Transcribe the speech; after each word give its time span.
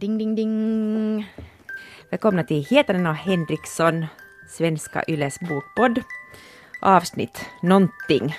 Ding, 0.00 0.18
ding, 0.18 0.34
ding. 0.34 1.26
Välkomna 2.10 2.44
till 2.44 2.64
Hietanen 2.64 3.06
och 3.06 3.14
Henriksson, 3.14 4.06
Svenska 4.48 5.04
Yles 5.08 5.40
bokpodd. 5.40 6.02
Avsnitt 6.82 7.46
nånting. 7.62 8.34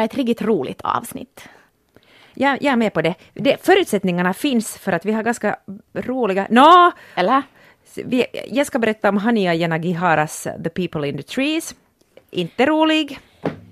Göra 0.00 0.04
ett 0.04 0.14
riktigt 0.14 0.42
roligt 0.42 0.80
avsnitt. 0.80 1.48
Jag, 2.34 2.62
jag 2.62 2.72
är 2.72 2.76
med 2.76 2.92
på 2.92 3.02
det. 3.02 3.14
det. 3.34 3.64
Förutsättningarna 3.64 4.34
finns 4.34 4.78
för 4.78 4.92
att 4.92 5.04
vi 5.04 5.12
har 5.12 5.22
ganska 5.22 5.56
roliga... 5.92 6.46
Nå! 6.50 6.92
Eller? 7.14 7.42
Vi, 8.04 8.26
jag 8.48 8.66
ska 8.66 8.78
berätta 8.78 9.08
om 9.08 9.16
Hania 9.16 9.54
Yanagiharas 9.54 10.42
The 10.64 10.70
People 10.70 11.08
in 11.08 11.16
the 11.16 11.22
Trees. 11.22 11.74
Inte 12.30 12.66
rolig. 12.66 13.18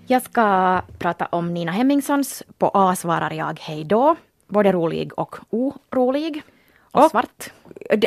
Jag 0.06 0.22
ska 0.22 0.80
prata 0.98 1.26
om 1.26 1.54
Nina 1.54 1.72
Hemmingssons 1.72 2.42
På 2.58 2.70
A 2.74 2.96
svarar 2.96 3.30
jag 3.32 3.60
hej 3.60 3.84
då. 3.84 4.16
Både 4.48 4.72
rolig 4.72 5.18
och 5.18 5.36
orolig. 5.50 6.42
Och, 6.92 7.04
Och- 7.04 7.10
svart. 7.10 7.50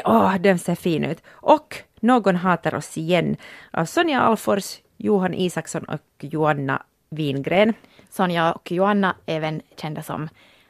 Åh, 0.06 0.36
den 0.38 0.60
ser 0.60 0.76
fin 0.76 1.06
ut. 1.06 1.24
Och 1.30 1.78
Någon 2.00 2.36
hatar 2.36 2.76
oss 2.76 2.98
igen 2.98 3.36
av 3.72 3.86
Sonja 3.86 4.22
Alfors, 4.22 4.78
Johan 4.98 5.34
Isaksson 5.34 5.84
och 5.84 6.02
Joanna 6.20 6.82
Wingren. 7.10 7.74
Sonja 8.12 8.52
och 8.54 8.72
Joanna, 8.72 9.16
även 9.26 9.62
kända 9.76 10.04
som 10.04 10.30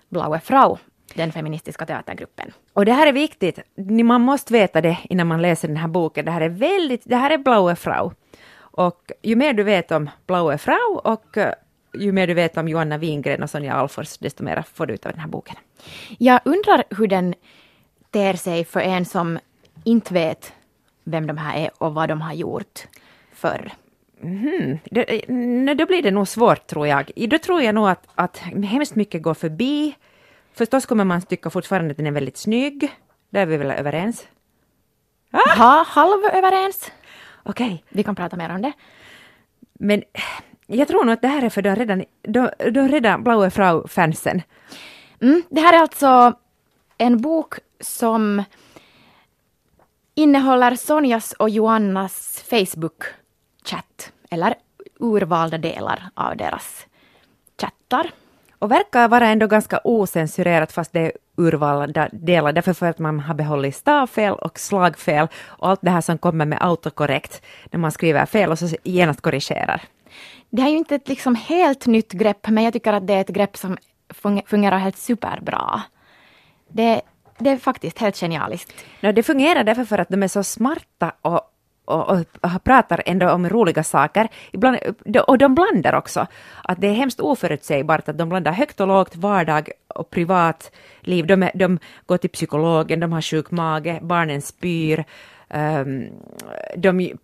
Blaue 0.10 0.40
Frau, 0.40 0.78
den 1.16 1.32
feministiska 1.32 1.86
teatergruppen. 1.86 2.54
Och 2.74 2.86
det 2.86 2.94
här 2.94 3.08
är 3.08 3.14
viktigt, 3.14 3.60
man 4.04 4.22
måste 4.22 4.54
veta 4.54 4.82
det 4.82 4.98
innan 5.04 5.28
man 5.28 5.42
läser 5.42 5.68
den 5.68 5.78
här 5.78 5.88
boken. 5.88 6.26
Det 6.26 6.32
här 6.32 6.42
är 6.42 6.50
väldigt, 6.50 7.02
det 7.06 7.16
här 7.16 7.30
är 7.30 7.38
Blaue 7.38 7.76
Frau. 7.76 8.12
Och 8.58 9.12
ju 9.22 9.36
mer 9.36 9.54
du 9.54 9.64
vet 9.64 9.92
om 9.92 10.10
Blaue 10.28 10.58
Frau 10.58 11.02
och 11.04 11.38
eh, 11.38 11.54
ju 11.94 12.12
mer 12.12 12.28
du 12.28 12.34
vet 12.34 12.58
om 12.58 12.68
Joanna 12.68 12.98
Wingren 12.98 13.44
och 13.44 13.50
Sonja 13.50 13.74
Alfors, 13.74 14.18
desto 14.18 14.44
mer 14.44 14.64
får 14.74 14.86
du 14.86 14.94
ut 14.94 15.06
av 15.06 15.12
den 15.12 15.22
här 15.22 15.28
boken. 15.28 15.56
Jag 16.18 16.40
undrar 16.46 16.84
hur 16.90 17.08
den 17.08 17.36
ter 18.12 18.34
sig 18.34 18.66
för 18.66 18.80
en 18.80 19.06
som 19.06 19.40
inte 19.84 20.14
vet 20.14 20.54
vem 21.04 21.28
de 21.28 21.38
här 21.38 21.58
är 21.58 21.72
och 21.78 21.94
vad 21.94 22.10
de 22.10 22.22
har 22.22 22.34
gjort 22.34 22.88
förr. 23.34 23.72
Mhm. 24.22 24.80
Det, 24.92 25.22
nej, 25.28 25.76
då 25.76 25.86
blir 25.86 26.02
det 26.02 26.12
nog 26.12 26.28
svårt 26.28 26.68
tror 26.68 26.88
jag. 26.88 27.12
Då 27.16 27.38
tror 27.38 27.62
jag 27.62 27.76
nog 27.76 27.90
att, 27.90 28.08
att 28.16 28.38
hemskt 28.38 28.96
mycket 28.96 29.22
går 29.24 29.34
förbi. 29.34 29.96
Förstås 30.54 30.86
kommer 30.86 31.04
man 31.04 31.22
tycka 31.22 31.50
fortfarande 31.50 31.92
att 31.92 31.98
den 31.98 32.08
är 32.08 32.12
väldigt 32.12 32.38
snygg. 32.38 32.92
Där 33.30 33.42
är 33.42 33.46
vi 33.46 33.58
väl 33.58 33.72
överens? 33.72 34.28
Ha, 35.58 35.84
halv 35.88 36.26
överens. 36.34 36.92
Okej, 37.44 37.84
Vi 37.90 38.04
kan 38.04 38.16
prata 38.16 38.36
mer 38.38 38.50
om 38.50 38.62
det. 38.62 38.72
men 39.74 40.04
jag 40.68 40.88
tror 40.88 41.06
nog 41.06 41.14
att 41.14 41.22
det 41.22 41.28
här 41.28 41.42
är 41.44 41.50
för 41.50 41.62
de 41.62 41.76
redan, 41.76 42.04
de, 42.22 42.50
de 42.72 42.88
redan 42.88 43.24
Blaue 43.24 43.50
Frau-fansen. 43.50 44.42
Mm, 45.22 45.44
det 45.50 45.62
här 45.62 45.74
är 45.74 45.82
alltså 45.82 46.34
en 46.98 47.22
bok 47.22 47.54
som 47.80 48.44
innehåller 50.16 50.76
Sonjas 50.76 51.32
och 51.34 51.50
Joannas 51.50 52.44
chatt 53.66 54.12
eller 54.30 54.56
urvalda 55.00 55.58
delar 55.58 56.10
av 56.14 56.38
deras 56.38 56.88
chattar. 57.62 58.12
Och 58.60 58.72
verkar 58.72 59.08
vara 59.08 59.28
ändå 59.28 59.48
ganska 59.48 59.80
osensurerat 59.84 60.72
fast 60.72 60.94
det 60.94 61.00
är 61.00 61.12
urvalda 61.38 62.10
delar, 62.12 62.54
därför 62.54 62.74
för 62.74 62.90
att 62.90 63.00
man 63.00 63.20
har 63.20 63.34
behållit 63.34 63.76
stavfel 63.76 64.34
och 64.34 64.60
slagfel 64.60 65.28
och 65.46 65.70
allt 65.70 65.82
det 65.82 65.92
här 65.92 66.02
som 66.02 66.18
kommer 66.18 66.46
med 66.46 66.58
autokorrekt 66.62 67.42
när 67.72 67.80
man 67.80 67.92
skriver 67.92 68.26
fel 68.26 68.52
och 68.52 68.60
så 68.60 68.68
genast 68.84 69.22
korrigerar. 69.22 69.82
Det 70.50 70.62
här 70.62 70.70
är 70.70 70.72
ju 70.72 70.78
inte 70.78 70.96
ett 70.96 71.08
liksom 71.08 71.36
helt 71.36 71.86
nytt 71.86 72.12
grepp, 72.12 72.48
men 72.48 72.64
jag 72.64 72.74
tycker 72.74 72.94
att 72.94 73.08
det 73.08 73.14
är 73.14 73.22
ett 73.22 73.28
grepp 73.28 73.58
som 73.58 73.78
fungerar 74.46 74.78
helt 74.78 74.98
superbra. 74.98 75.82
Det, 76.68 77.02
det 77.38 77.50
är 77.50 77.58
faktiskt 77.58 78.00
helt 78.00 78.18
genialiskt. 78.18 78.74
No, 79.02 79.12
det 79.12 79.24
fungerar 79.24 79.64
därför 79.64 79.86
för 79.86 79.98
att 79.98 80.10
de 80.10 80.24
är 80.24 80.28
så 80.28 80.44
smarta 80.44 81.12
och, 81.22 81.42
och, 81.92 82.10
och, 82.10 82.26
och 82.42 82.64
pratar 82.64 83.04
ändå 83.06 83.30
om 83.30 83.50
roliga 83.50 83.84
saker. 83.84 84.28
Ibland, 84.52 84.78
och 85.28 85.38
de 85.38 85.56
blandar 85.56 85.94
också. 85.94 86.28
Att 86.64 86.82
det 86.82 86.88
är 86.88 86.94
hemskt 86.94 87.20
oförutsägbart 87.20 88.10
att 88.10 88.18
de 88.18 88.30
blandar 88.30 88.52
högt 88.52 88.80
och 88.80 88.88
lågt, 88.88 89.16
vardag 89.16 89.70
och 89.88 90.10
privatliv. 90.10 91.28
De, 91.28 91.50
de 91.54 91.80
går 92.06 92.18
till 92.18 92.30
psykologen, 92.30 93.00
de 93.00 93.14
har 93.14 93.22
sjuk 93.22 93.52
mage, 93.52 94.00
barnen 94.02 94.42
spyr. 94.42 95.06
Ehm, 95.54 96.10
de 96.78 97.18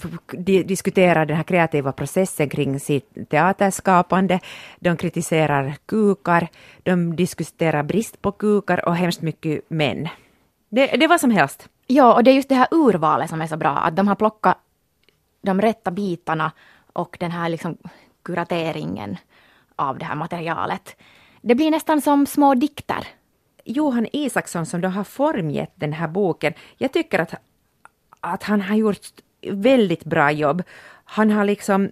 diskuterar 0.66 1.26
den 1.26 1.38
här 1.38 1.44
kreativa 1.44 1.92
processen 1.92 2.50
kring 2.50 2.80
sitt 2.80 3.30
teaterskapande. 3.30 4.40
De 4.80 4.98
kritiserar 4.98 5.76
kukar, 5.86 6.48
de 6.84 7.16
diskuterar 7.16 7.84
brist 7.84 8.22
på 8.22 8.32
kukar 8.32 8.86
och 8.86 8.96
hemskt 8.96 9.22
mycket 9.22 9.70
män. 9.70 10.08
Det, 10.70 10.88
det 10.88 11.08
var 11.08 11.18
som 11.18 11.32
helst. 11.32 11.70
Ja, 11.88 12.14
och 12.14 12.24
det 12.24 12.32
är 12.32 12.36
just 12.36 12.50
det 12.50 12.56
här 12.56 12.68
urvalet 12.72 13.30
som 13.30 13.42
är 13.42 13.48
så 13.48 13.58
bra, 13.58 13.70
att 13.70 13.96
de 13.96 14.08
har 14.08 14.16
plockat 14.16 14.58
de 15.42 15.62
rätta 15.62 15.92
bitarna 15.92 16.52
och 16.94 17.18
den 17.20 17.32
här 17.32 17.50
liksom 17.50 17.78
kurateringen 18.24 19.18
av 19.76 19.98
det 19.98 20.06
här 20.06 20.16
materialet. 20.16 20.96
Det 21.42 21.56
blir 21.56 21.72
nästan 21.72 22.02
som 22.02 22.26
små 22.26 22.56
dikter. 22.56 23.08
Johan 23.66 24.08
Isaksson 24.14 24.66
som 24.66 24.82
då 24.82 24.88
har 24.88 25.04
formgett 25.04 25.72
den 25.76 25.94
här 25.94 26.08
boken, 26.08 26.54
jag 26.78 26.94
tycker 26.94 27.20
att, 27.20 27.34
att 28.20 28.44
han 28.44 28.62
har 28.62 28.76
gjort 28.76 29.08
väldigt 29.52 30.04
bra 30.04 30.32
jobb. 30.32 30.64
Han 31.06 31.32
har 31.32 31.46
liksom 31.46 31.92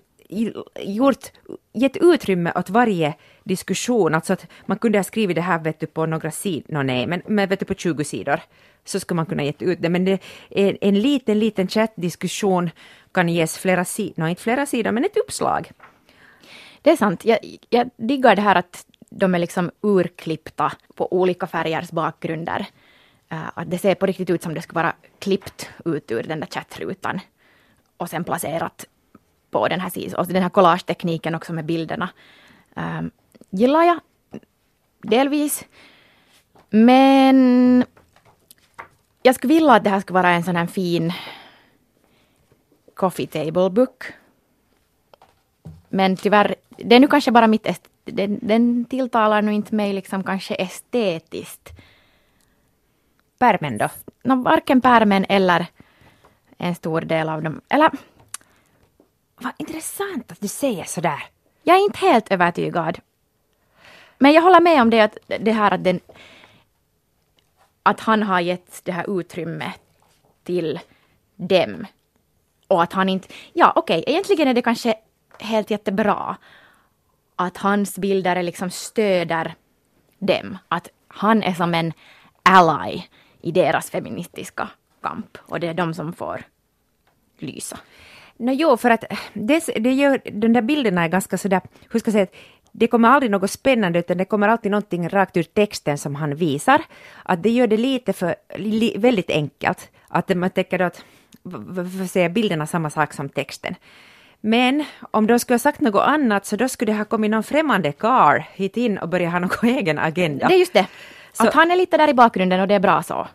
gjort, 0.79 1.31
gett 1.73 1.97
utrymme 1.97 2.51
åt 2.55 2.69
varje 2.69 3.13
diskussion, 3.43 4.15
alltså 4.15 4.33
att 4.33 4.47
man 4.65 4.77
kunde 4.77 4.97
ha 4.97 5.03
skrivit 5.03 5.35
det 5.35 5.41
här 5.41 5.59
vet 5.59 5.79
du, 5.79 5.85
på 5.85 6.05
några 6.05 6.31
sidor, 6.31 6.73
no, 6.73 6.83
nej, 6.83 7.07
men, 7.07 7.21
men 7.27 7.49
vet 7.49 7.59
du, 7.59 7.65
på 7.65 7.73
20 7.73 8.03
sidor, 8.03 8.39
så 8.85 8.99
skulle 8.99 9.15
man 9.15 9.25
kunna 9.25 9.43
gett 9.43 9.61
ut 9.61 9.81
det, 9.81 9.89
men 9.89 10.05
det, 10.05 10.19
en, 10.49 10.77
en 10.81 10.99
liten, 10.99 11.39
liten 11.39 11.67
chattdiskussion 11.67 12.69
kan 13.11 13.29
ges 13.29 13.57
flera 13.57 13.85
sidor, 13.85 14.23
no, 14.23 14.27
inte 14.27 14.41
flera 14.41 14.65
sidor, 14.65 14.91
men 14.91 15.05
ett 15.05 15.17
uppslag. 15.17 15.71
Det 16.81 16.91
är 16.91 16.95
sant. 16.95 17.25
Jag, 17.25 17.39
jag 17.69 17.89
diggar 17.97 18.35
det 18.35 18.41
här 18.41 18.55
att 18.55 18.85
de 19.09 19.35
är 19.35 19.39
liksom 19.39 19.71
urklippta 19.81 20.71
på 20.95 21.13
olika 21.13 21.47
färgers 21.47 21.91
bakgrunder. 21.91 22.65
Uh, 23.33 23.49
att 23.53 23.71
det 23.71 23.77
ser 23.77 23.95
på 23.95 24.05
riktigt 24.05 24.29
ut 24.29 24.43
som 24.43 24.53
det 24.53 24.61
skulle 24.61 24.81
vara 24.81 24.93
klippt 25.19 25.69
ut 25.85 26.11
ur 26.11 26.23
den 26.23 26.39
där 26.39 26.47
chattrutan 26.47 27.19
och 27.97 28.09
sen 28.09 28.23
placerat 28.23 28.85
på 29.55 29.67
den 29.67 29.79
här. 29.79 30.19
Och 30.19 30.27
den 30.27 30.43
här 30.43 30.49
collagetekniken 30.49 31.35
också 31.35 31.53
med 31.53 31.65
bilderna 31.65 32.09
um, 32.75 33.11
gillar 33.49 33.83
jag 33.83 33.99
delvis. 35.01 35.65
Men 36.69 37.85
jag 39.23 39.35
skulle 39.35 39.53
vilja 39.53 39.73
att 39.73 39.83
det 39.83 39.89
här 39.89 39.99
skulle 39.99 40.19
vara 40.19 40.29
en 40.29 40.43
sån 40.43 40.55
här 40.55 40.67
fin 40.67 41.13
coffee 42.95 43.27
table 43.27 43.69
book. 43.69 44.03
Men 45.89 46.17
tyvärr, 46.17 46.55
det 46.69 46.95
är 46.95 46.99
nu 46.99 47.07
kanske 47.07 47.31
bara 47.31 47.47
mitt... 47.47 47.67
Den, 48.03 48.39
den 48.41 48.85
tilltalar 48.85 49.41
nu 49.41 49.53
inte 49.53 49.75
mig 49.75 49.93
liksom 49.93 50.23
kanske 50.23 50.55
estetiskt. 50.55 51.69
Pärmen 53.39 53.77
då? 53.77 53.89
No, 54.23 54.43
varken 54.43 54.81
pärmen 54.81 55.25
eller 55.29 55.65
en 56.57 56.75
stor 56.75 57.01
del 57.01 57.29
av 57.29 57.43
dem. 57.43 57.61
Eller, 57.69 57.91
vad 59.35 59.53
intressant 59.57 60.31
att 60.31 60.41
du 60.41 60.47
säger 60.47 60.83
sådär. 60.83 61.23
jag 61.63 61.77
är 61.77 61.85
inte 61.85 61.99
helt 61.99 62.31
övertygad. 62.31 62.99
Men 64.17 64.33
jag 64.33 64.41
håller 64.41 64.61
med 64.61 64.81
om 64.81 64.89
det, 64.89 65.01
att, 65.01 65.17
det 65.27 65.51
här 65.51 65.71
att, 65.71 65.83
den, 65.83 65.99
att 67.83 67.99
han 67.99 68.23
har 68.23 68.39
gett 68.39 68.81
det 68.83 68.91
här 68.91 69.19
utrymmet 69.19 69.81
till 70.43 70.79
dem. 71.35 71.85
Och 72.67 72.83
att 72.83 72.93
han 72.93 73.09
inte... 73.09 73.27
Ja, 73.53 73.73
okej, 73.75 74.03
egentligen 74.07 74.47
är 74.47 74.53
det 74.53 74.61
kanske 74.61 74.95
helt 75.39 75.71
jättebra 75.71 76.37
att 77.35 77.57
hans 77.57 77.97
bilder 77.97 78.43
liksom 78.43 78.69
stöder 78.69 79.55
dem. 80.19 80.57
Att 80.67 80.89
han 81.07 81.43
är 81.43 81.53
som 81.53 81.73
en 81.73 81.93
ally 82.43 83.01
i 83.41 83.51
deras 83.51 83.89
feministiska 83.89 84.69
kamp. 85.01 85.37
Och 85.41 85.59
det 85.59 85.67
är 85.67 85.73
de 85.73 85.93
som 85.93 86.13
får 86.13 86.43
lysa. 87.37 87.79
No, 88.37 88.51
jo, 88.51 88.77
för 88.77 88.89
att 88.89 89.03
det, 89.33 89.63
det 89.79 89.93
gör, 89.93 90.19
de 90.31 90.53
där 90.53 90.61
bilderna 90.61 91.03
är 91.03 91.07
ganska 91.07 91.37
sådär, 91.37 91.61
hur 91.91 91.99
ska 91.99 92.07
jag 92.09 92.13
säga, 92.13 92.27
det 92.71 92.87
kommer 92.87 93.09
aldrig 93.09 93.31
något 93.31 93.51
spännande 93.51 93.99
utan 93.99 94.17
det 94.17 94.25
kommer 94.25 94.47
alltid 94.47 94.71
någonting 94.71 95.09
rakt 95.09 95.37
ur 95.37 95.43
texten 95.43 95.97
som 95.97 96.15
han 96.15 96.35
visar. 96.35 96.81
Att 97.23 97.43
det 97.43 97.49
gör 97.49 97.67
det 97.67 97.77
lite 97.77 98.13
för, 98.13 98.35
li, 98.55 98.95
väldigt 98.97 99.29
enkelt. 99.29 99.89
Att 100.07 100.35
man 100.35 100.49
tänker 100.49 100.77
då 100.79 100.85
att, 100.85 100.97
v- 101.43 101.57
v- 101.69 101.81
vad 101.99 102.09
säger 102.09 102.29
bilderna 102.29 102.67
samma 102.67 102.89
sak 102.89 103.13
som 103.13 103.29
texten. 103.29 103.75
Men 104.41 104.85
om 105.11 105.27
de 105.27 105.39
skulle 105.39 105.53
ha 105.55 105.59
sagt 105.59 105.81
något 105.81 106.03
annat 106.07 106.45
så 106.45 106.55
då 106.55 106.67
skulle 106.69 106.91
det 106.91 106.97
ha 106.97 107.05
kommit 107.05 107.31
någon 107.31 107.43
främmande 107.43 107.91
karl 107.91 108.41
hit 108.53 108.77
in 108.77 108.97
och 108.97 109.09
börjat 109.09 109.31
ha 109.31 109.39
någon 109.39 109.49
egen 109.77 109.99
agenda. 109.99 110.47
Det 110.47 110.53
är 110.55 110.59
just 110.59 110.73
det. 110.73 110.85
Så- 111.33 111.47
Att 111.47 111.53
han 111.53 111.71
är 111.71 111.75
lite 111.75 111.97
där 111.97 112.07
i 112.09 112.13
bakgrunden 112.13 112.59
och 112.61 112.67
det 112.67 112.75
är 112.75 112.79
bra 112.79 113.03
så. 113.03 113.27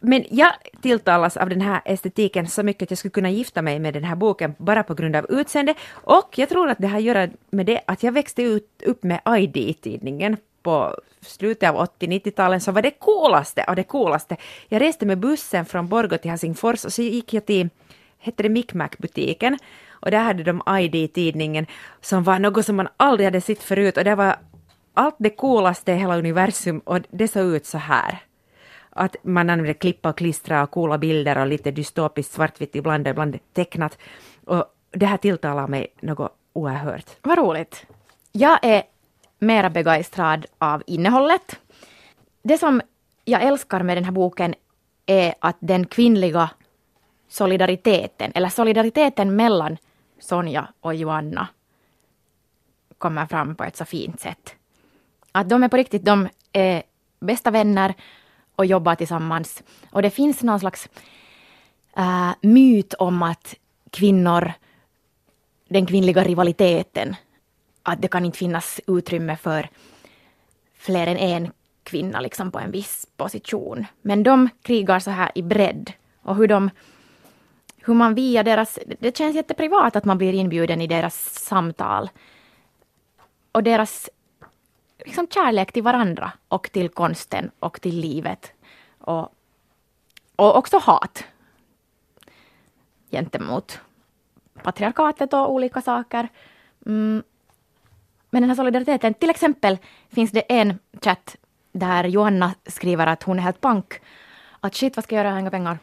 Men 0.00 0.24
jag 0.30 0.52
tilltalas 0.82 1.36
av 1.36 1.48
den 1.48 1.60
här 1.60 1.80
estetiken 1.84 2.48
så 2.48 2.62
mycket 2.62 2.82
att 2.82 2.90
jag 2.90 2.98
skulle 2.98 3.10
kunna 3.10 3.30
gifta 3.30 3.62
mig 3.62 3.78
med 3.78 3.94
den 3.94 4.04
här 4.04 4.16
boken 4.16 4.54
bara 4.58 4.82
på 4.82 4.94
grund 4.94 5.16
av 5.16 5.26
utseende. 5.28 5.74
Och 5.90 6.38
jag 6.38 6.48
tror 6.48 6.70
att 6.70 6.78
det 6.78 6.86
har 6.86 6.98
att 6.98 7.04
göra 7.04 7.28
med 7.50 7.66
det 7.66 7.80
att 7.86 8.02
jag 8.02 8.12
växte 8.12 8.42
ut, 8.42 8.82
upp 8.86 9.02
med 9.02 9.20
ID-tidningen 9.26 10.36
på 10.62 10.96
slutet 11.20 11.70
av 11.70 11.76
80-90-talen 11.76 12.60
så 12.60 12.72
var 12.72 12.82
det 12.82 12.90
coolaste 12.90 13.64
av 13.64 13.76
det 13.76 13.82
coolaste. 13.82 14.36
Jag 14.68 14.82
reste 14.82 15.06
med 15.06 15.18
bussen 15.18 15.64
från 15.64 15.88
Borgå 15.88 16.18
till 16.18 16.30
Helsingfors 16.30 16.84
och 16.84 16.92
så 16.92 17.02
gick 17.02 17.34
jag 17.34 17.46
till, 17.46 17.68
hette 18.18 18.42
det 18.42 18.48
Micmac-butiken 18.48 19.58
och 19.90 20.10
där 20.10 20.22
hade 20.22 20.42
de 20.42 20.62
ID-tidningen 20.68 21.66
som 22.00 22.24
var 22.24 22.38
något 22.38 22.66
som 22.66 22.76
man 22.76 22.88
aldrig 22.96 23.26
hade 23.26 23.40
sett 23.40 23.62
förut 23.62 23.96
och 23.96 24.04
det 24.04 24.14
var 24.14 24.36
allt 24.94 25.16
det 25.18 25.30
coolaste 25.30 25.92
i 25.92 25.94
hela 25.94 26.18
universum 26.18 26.78
och 26.78 26.98
det 27.10 27.28
såg 27.28 27.46
ut 27.46 27.66
så 27.66 27.78
här 27.78 28.18
att 28.90 29.16
man 29.22 29.50
använder 29.50 29.72
klippa 29.72 30.08
och 30.08 30.18
klistra 30.18 30.62
och 30.62 30.70
coola 30.70 30.98
bilder 30.98 31.38
och 31.38 31.46
lite 31.46 31.70
dystopiskt 31.70 32.32
svartvitt 32.32 32.76
ibland 32.76 33.06
och 33.06 33.10
ibland 33.10 33.38
tecknat. 33.52 33.98
Och 34.44 34.64
det 34.90 35.06
här 35.06 35.16
tilltalar 35.16 35.68
mig 35.68 35.86
något 36.00 36.36
oerhört. 36.52 37.06
Vad 37.22 37.38
roligt. 37.38 37.86
Jag 38.32 38.58
är 38.62 38.82
mera 39.38 39.70
begeistrad 39.70 40.46
av 40.58 40.82
innehållet. 40.86 41.60
Det 42.42 42.58
som 42.58 42.80
jag 43.24 43.42
älskar 43.42 43.82
med 43.82 43.96
den 43.96 44.04
här 44.04 44.12
boken 44.12 44.54
är 45.06 45.34
att 45.38 45.56
den 45.60 45.86
kvinnliga 45.86 46.50
solidariteten, 47.28 48.32
eller 48.34 48.48
solidariteten 48.48 49.36
mellan 49.36 49.76
Sonja 50.20 50.68
och 50.80 50.94
Joanna 50.94 51.48
kommer 52.98 53.26
fram 53.26 53.54
på 53.54 53.64
ett 53.64 53.76
så 53.76 53.84
fint 53.84 54.20
sätt. 54.20 54.54
Att 55.32 55.48
de 55.48 55.62
är 55.62 55.68
på 55.68 55.76
riktigt, 55.76 56.04
de 56.04 56.28
är 56.52 56.82
bästa 57.20 57.50
vänner 57.50 57.94
och 58.60 58.66
jobbar 58.66 58.94
tillsammans. 58.94 59.62
Och 59.90 60.02
det 60.02 60.10
finns 60.10 60.42
någon 60.42 60.60
slags 60.60 60.88
äh, 61.96 62.30
myt 62.40 62.94
om 62.94 63.22
att 63.22 63.54
kvinnor, 63.90 64.52
den 65.68 65.86
kvinnliga 65.86 66.24
rivaliteten, 66.24 67.16
att 67.82 68.02
det 68.02 68.08
kan 68.08 68.24
inte 68.24 68.38
finnas 68.38 68.80
utrymme 68.86 69.36
för 69.36 69.68
fler 70.74 71.06
än 71.06 71.16
en 71.16 71.52
kvinna 71.82 72.20
liksom 72.20 72.50
på 72.50 72.58
en 72.58 72.70
viss 72.70 73.06
position. 73.16 73.86
Men 74.02 74.22
de 74.22 74.48
krigar 74.62 74.98
så 74.98 75.10
här 75.10 75.30
i 75.34 75.42
bredd. 75.42 75.92
Och 76.22 76.36
hur 76.36 76.48
de 76.48 76.70
hur 77.82 77.94
man 77.94 78.14
via 78.14 78.42
deras... 78.42 78.78
Det 79.00 79.16
känns 79.16 79.36
jätteprivat 79.36 79.96
att 79.96 80.04
man 80.04 80.18
blir 80.18 80.32
inbjuden 80.32 80.80
i 80.80 80.86
deras 80.86 81.38
samtal. 81.38 82.10
Och 83.52 83.62
deras 83.62 84.10
liksom 85.04 85.26
kärlek 85.30 85.72
till 85.72 85.82
varandra 85.82 86.32
och 86.48 86.72
till 86.72 86.88
konsten 86.88 87.50
och 87.60 87.80
till 87.80 88.00
livet. 88.00 88.52
Och, 88.98 89.28
och 90.36 90.56
också 90.56 90.78
hat 90.78 91.24
gentemot 93.10 93.80
patriarkatet 94.62 95.32
och 95.32 95.52
olika 95.52 95.82
saker. 95.82 96.28
Mm. 96.86 97.22
Men 98.30 98.42
den 98.42 98.50
här 98.50 98.56
solidariteten, 98.56 99.14
till 99.14 99.30
exempel 99.30 99.78
finns 100.08 100.30
det 100.30 100.40
en 100.40 100.78
chatt 101.02 101.36
där 101.72 102.04
Joanna 102.04 102.54
skriver 102.66 103.06
att 103.06 103.22
hon 103.22 103.38
är 103.38 103.42
helt 103.42 103.60
pank. 103.60 104.00
Att 104.60 104.74
shit, 104.74 104.96
vad 104.96 105.04
ska 105.04 105.14
jag 105.14 105.20
göra, 105.20 105.28
jag 105.28 105.34
har 105.34 105.40
inga 105.40 105.50
pengar. 105.50 105.78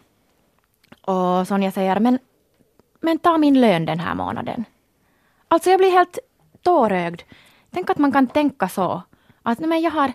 Och 1.02 1.48
Sonja 1.48 1.72
säger, 1.72 2.00
men, 2.00 2.20
men 3.00 3.20
ta 3.20 3.38
min 3.38 3.62
lön 3.62 3.86
den 3.86 4.00
här 4.00 4.16
månaden. 4.16 4.66
Alltså 5.48 5.70
jag 5.70 5.80
blir 5.80 5.92
helt 5.92 6.20
tårögd. 6.62 7.22
Tänk 7.78 7.90
att 7.90 7.98
man 7.98 8.12
kan 8.12 8.28
tänka 8.28 8.70
så. 8.70 9.02
Att 9.44 9.60
nej, 9.60 9.70
men 9.70 9.82
jag, 9.82 9.92
har, 9.92 10.14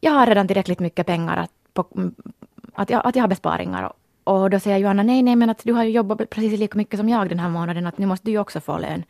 jag 0.00 0.12
har 0.12 0.26
redan 0.26 0.48
tillräckligt 0.48 0.80
mycket 0.80 1.06
pengar 1.06 1.36
att, 1.36 1.52
på, 1.72 1.86
att, 2.74 2.90
jag, 2.90 3.06
att 3.06 3.16
jag 3.16 3.22
har 3.22 3.28
besparingar. 3.28 3.82
Och, 4.24 4.42
och 4.42 4.50
då 4.50 4.60
säger 4.60 4.78
Johanna, 4.78 5.02
nej, 5.02 5.22
nej, 5.22 5.36
men 5.36 5.50
att 5.50 5.64
du 5.64 5.72
har 5.72 5.84
ju 5.84 5.90
jobbat 5.90 6.30
precis 6.30 6.58
lika 6.58 6.78
mycket 6.78 6.98
som 6.98 7.08
jag 7.08 7.28
den 7.28 7.38
här 7.38 7.48
månaden, 7.48 7.86
att 7.86 7.98
nu 7.98 8.06
måste 8.06 8.26
du 8.26 8.30
ju 8.30 8.38
också 8.38 8.60
få 8.60 8.78
lön. 8.78 9.04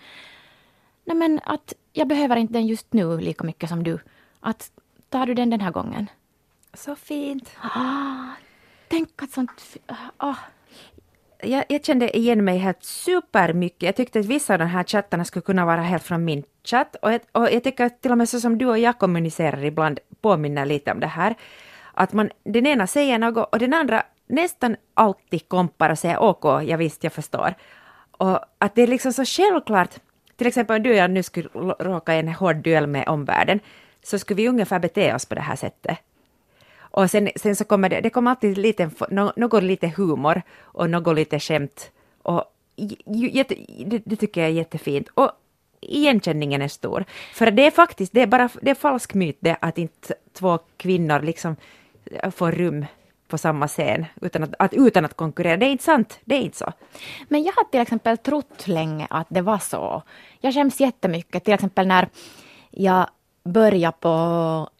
Nej, 1.04 1.16
men 1.16 1.40
att 1.44 1.72
jag 1.92 2.08
behöver 2.08 2.36
inte 2.36 2.52
den 2.52 2.66
just 2.66 2.92
nu 2.92 3.18
lika 3.18 3.44
mycket 3.44 3.68
som 3.68 3.82
du. 3.82 3.98
Att 4.40 4.70
tar 5.08 5.26
du 5.26 5.34
den 5.34 5.50
den 5.50 5.60
här 5.60 5.70
gången? 5.70 6.06
Så 6.74 6.96
fint. 6.96 7.50
Ah, 7.60 8.36
tänk 8.88 9.22
att 9.22 9.30
sånt... 9.30 9.50
Ah, 10.16 10.36
jag, 11.46 11.64
jag 11.69 11.84
kände 11.84 12.16
igen 12.16 12.44
mig 12.44 12.58
helt 12.58 12.84
supermycket. 12.84 13.82
Jag 13.82 13.96
tyckte 13.96 14.19
att 14.19 14.26
vissa 14.26 14.52
av 14.52 14.58
de 14.58 14.64
här 14.64 14.84
chattarna 14.84 15.25
skulle 15.25 15.43
kunna 15.43 15.66
vara 15.66 15.81
helt 15.81 16.02
från 16.02 16.25
min 16.25 16.43
chatt. 16.64 16.96
Och 17.02 17.12
jag, 17.12 17.20
och 17.32 17.50
jag 17.52 17.64
tycker 17.64 17.84
att 17.84 18.02
till 18.02 18.12
och 18.12 18.19
med 18.19 18.28
så 18.28 18.40
som 18.40 18.58
du 18.58 18.66
och 18.66 18.78
jag 18.78 18.98
kommunicerar 18.98 19.64
ibland 19.64 19.98
påminner 20.20 20.66
lite 20.66 20.93
om 20.93 21.00
det 21.00 21.06
här. 21.06 21.34
Att 21.94 22.12
man, 22.12 22.31
den 22.44 22.66
ena 22.66 22.87
säger 22.87 23.19
något 23.19 23.48
och 23.52 23.58
den 23.58 23.75
andra 23.75 24.02
nästan 24.26 24.76
alltid 24.94 25.48
kompar 25.48 25.90
och 25.90 25.98
säger 25.98 26.22
OK, 26.22 26.44
jag 26.44 26.78
visst, 26.78 27.04
jag 27.04 27.12
förstår. 27.12 27.54
Och 28.10 28.40
att 28.58 28.75
det 28.75 28.82
är 28.82 28.87
liksom 28.87 29.12
så 29.12 29.25
självklart. 29.25 29.90
Till 30.37 30.46
exempel 30.46 30.76
om 30.76 30.82
du 30.82 30.90
och 30.90 30.96
jag 30.96 31.10
nu 31.10 31.22
skulle 31.22 31.49
råka 31.78 32.14
i 32.14 32.19
en 32.19 32.28
hård 32.28 32.56
duell 32.56 32.87
med 32.87 33.08
omvärlden 33.08 33.60
så 34.02 34.19
skulle 34.19 34.42
vi 34.42 34.49
ungefär 34.49 34.78
bete 34.78 35.14
oss 35.14 35.26
på 35.26 35.34
det 35.34 35.40
här 35.40 35.56
sättet. 35.56 35.99
Och 36.96 37.10
sen, 37.10 37.31
sen 37.37 37.56
så 37.56 37.64
kommer 37.64 37.88
det, 37.88 38.00
det 38.00 38.10
kommer 38.10 38.31
alltid 38.31 38.58
lite, 38.58 38.90
något 39.37 39.62
lite 39.62 39.93
humor 39.96 40.43
och 40.60 40.90
något 40.90 41.16
lite 41.16 41.40
skämt. 41.40 41.90
Och 42.22 42.44
jätte, 43.06 43.54
det, 43.87 44.02
det 44.04 44.16
tycker 44.16 44.40
jag 44.40 44.50
är 44.50 44.54
jättefint. 44.54 45.08
Och 45.14 45.31
igenkänningen 45.81 46.62
är 46.62 46.69
stor. 46.69 47.04
För 47.34 47.50
det 47.50 47.66
är 47.66 47.70
faktiskt, 47.70 48.12
det 48.12 48.22
är 48.22 48.26
bara 48.26 48.48
det 48.62 48.70
är 48.70 48.75
falsk 48.75 49.14
myt 49.14 49.37
det 49.40 49.56
att 49.60 49.78
inte 49.78 50.14
två 50.32 50.58
kvinnor 50.76 51.20
liksom 51.20 51.56
äh, 52.22 52.31
får 52.31 52.52
rum 52.52 52.87
på 53.28 53.38
samma 53.38 53.69
scen 53.69 54.06
utan 54.20 54.42
att, 54.42 54.54
att, 54.58 54.75
utan 54.75 55.04
att 55.04 55.14
konkurrera. 55.14 55.56
Det 55.56 55.66
är 55.66 55.70
inte 55.70 55.84
sant, 55.84 56.19
det 56.25 56.34
är 56.34 56.40
inte 56.40 56.58
så. 56.58 56.72
Men 57.28 57.42
jag 57.44 57.52
har 57.52 57.64
till 57.64 57.81
exempel 57.81 58.19
trott 58.19 58.66
länge 58.66 59.06
att 59.10 59.26
det 59.31 59.42
var 59.42 59.58
så. 59.58 60.02
Jag 60.40 60.54
skäms 60.54 60.81
jättemycket, 60.81 61.44
till 61.44 61.54
exempel 61.54 61.87
när 61.87 62.08
jag 62.70 63.06
började 63.44 63.96
på, 64.00 64.70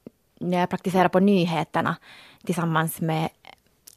när 0.41 0.59
jag 0.59 0.71
praktiserade 0.71 1.09
på 1.09 1.21
nyheterna 1.21 1.97
tillsammans 2.45 3.01
med 3.01 3.29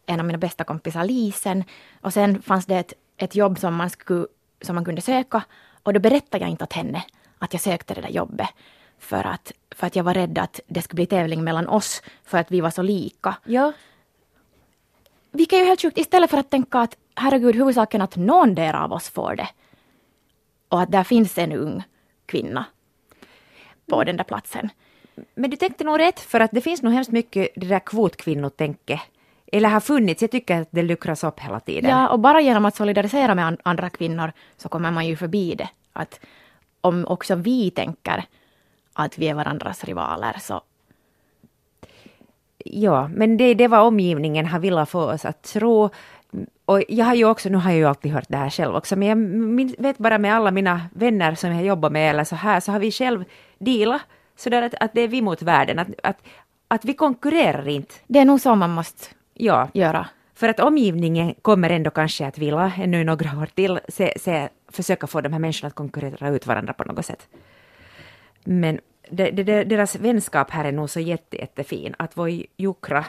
en 0.05 0.19
av 0.19 0.25
mina 0.25 0.37
bästa 0.37 0.63
kompisar 0.63 1.03
Lisen. 1.03 1.63
Och 2.01 2.13
sen 2.13 2.41
fanns 2.41 2.65
det 2.65 2.75
ett, 2.75 2.93
ett 3.17 3.35
jobb 3.35 3.59
som 3.59 3.75
man, 3.75 3.89
skulle, 3.89 4.27
som 4.61 4.75
man 4.75 4.85
kunde 4.85 5.01
söka 5.01 5.43
och 5.83 5.93
då 5.93 5.99
berättade 5.99 6.43
jag 6.43 6.51
inte 6.51 6.63
åt 6.63 6.73
henne 6.73 7.03
att 7.37 7.53
jag 7.53 7.61
sökte 7.61 7.93
det 7.93 8.01
där 8.01 8.09
jobbet. 8.09 8.49
För 8.99 9.27
att, 9.27 9.51
för 9.71 9.87
att 9.87 9.95
jag 9.95 10.03
var 10.03 10.13
rädd 10.13 10.37
att 10.37 10.59
det 10.67 10.81
skulle 10.81 10.95
bli 10.95 11.05
tävling 11.05 11.43
mellan 11.43 11.67
oss 11.67 12.01
för 12.23 12.37
att 12.37 12.51
vi 12.51 12.61
var 12.61 12.69
så 12.69 12.81
lika. 12.81 13.35
Ja. 13.45 13.73
Vilket 15.31 15.57
är 15.57 15.59
ju 15.59 15.65
helt 15.65 15.81
sjukt. 15.81 15.97
Istället 15.97 16.29
för 16.29 16.37
att 16.37 16.49
tänka 16.49 16.79
att 16.79 16.97
herregud, 17.15 17.55
huvudsaken 17.55 18.01
att 18.01 18.15
någon 18.15 18.55
där 18.55 18.73
av 18.73 18.93
oss 18.93 19.09
får 19.09 19.35
det. 19.35 19.49
Och 20.69 20.81
att 20.81 20.91
där 20.91 21.03
finns 21.03 21.37
en 21.37 21.51
ung 21.51 21.83
kvinna 22.25 22.65
på 23.85 24.03
den 24.03 24.17
där 24.17 24.23
platsen. 24.23 24.69
Men 25.35 25.49
du 25.49 25.57
tänkte 25.57 25.83
nog 25.83 25.99
rätt 25.99 26.19
för 26.19 26.39
att 26.39 26.51
det 26.51 26.61
finns 26.61 26.81
nog 26.81 26.93
hemskt 26.93 27.11
mycket 27.11 27.47
det 27.55 27.67
där 27.67 27.79
kvotkvinnotänket. 27.79 28.99
Eller 29.51 29.69
har 29.69 29.79
funnits, 29.79 30.21
jag 30.21 30.31
tycker 30.31 30.61
att 30.61 30.67
det 30.71 30.81
luckras 30.81 31.23
upp 31.23 31.39
hela 31.39 31.59
tiden. 31.59 31.89
Ja, 31.91 32.09
och 32.09 32.19
bara 32.19 32.41
genom 32.41 32.65
att 32.65 32.75
solidarisera 32.75 33.35
med 33.35 33.45
an- 33.45 33.57
andra 33.63 33.89
kvinnor 33.89 34.31
så 34.57 34.69
kommer 34.69 34.91
man 34.91 35.07
ju 35.07 35.15
förbi 35.15 35.55
det. 35.55 35.69
Att 35.93 36.19
om 36.81 37.05
också 37.07 37.35
vi 37.35 37.71
tänker 37.71 38.23
att 38.93 39.17
vi 39.17 39.27
är 39.27 39.33
varandras 39.33 39.83
rivaler 39.83 40.35
så 40.41 40.61
Ja, 42.65 43.07
men 43.07 43.37
det, 43.37 43.53
det 43.53 43.67
var 43.67 43.79
omgivningen 43.81 44.45
har 44.45 44.59
velat 44.59 44.89
få 44.89 45.01
oss 45.11 45.25
att 45.25 45.41
tro. 45.43 45.89
Och 46.65 46.83
jag 46.87 47.05
har 47.05 47.15
ju 47.15 47.25
också, 47.25 47.49
nu 47.49 47.57
har 47.57 47.69
jag 47.71 47.79
ju 47.79 47.85
alltid 47.85 48.11
hört 48.11 48.25
det 48.27 48.37
här 48.37 48.49
själv 48.49 48.75
också, 48.75 48.95
men 48.95 49.59
jag 49.59 49.83
vet 49.83 49.97
bara 49.97 50.17
med 50.17 50.35
alla 50.35 50.51
mina 50.51 50.81
vänner 50.93 51.35
som 51.35 51.55
jag 51.55 51.65
jobbar 51.65 51.89
med 51.89 52.09
eller 52.09 52.23
så 52.23 52.35
här, 52.35 52.59
så 52.59 52.71
har 52.71 52.79
vi 52.79 52.91
själv 52.91 53.23
dealat 53.57 54.01
sådär 54.39 54.61
att, 54.61 54.73
att 54.79 54.93
det 54.93 55.01
är 55.01 55.07
vi 55.07 55.21
mot 55.21 55.41
världen, 55.41 55.79
att, 55.79 55.87
att, 56.03 56.17
att 56.67 56.85
vi 56.85 56.93
konkurrerar 56.93 57.67
inte. 57.67 57.95
det 58.07 58.19
är 58.19 58.25
nog 58.25 58.41
så 58.41 58.55
man 58.55 58.69
måste 58.69 59.05
Ja, 59.33 59.69
göra. 59.73 60.07
för 60.35 60.49
att 60.49 60.59
omgivningen 60.59 61.33
kommer 61.41 61.69
ändå 61.69 61.89
kanske 61.89 62.27
att 62.27 62.37
vilja 62.37 62.71
ännu 62.77 63.03
några 63.03 63.39
år 63.41 63.45
till 63.45 63.79
se, 63.87 64.13
se, 64.19 64.49
försöka 64.71 65.07
få 65.07 65.21
de 65.21 65.33
här 65.33 65.39
människorna 65.39 65.67
att 65.67 65.75
konkurrera 65.75 66.29
ut 66.29 66.47
varandra 66.47 66.73
på 66.73 66.83
något 66.83 67.05
sätt. 67.05 67.27
Men 68.43 68.79
det, 69.11 69.31
det, 69.31 69.63
deras 69.63 69.95
vänskap 69.95 70.51
här 70.51 70.65
är 70.65 70.71
nog 70.71 70.89
så 70.89 70.99
jätte, 70.99 71.37
jättefin, 71.37 71.95
att 71.99 72.17
vår 72.17 72.29
jukra, 72.57 73.05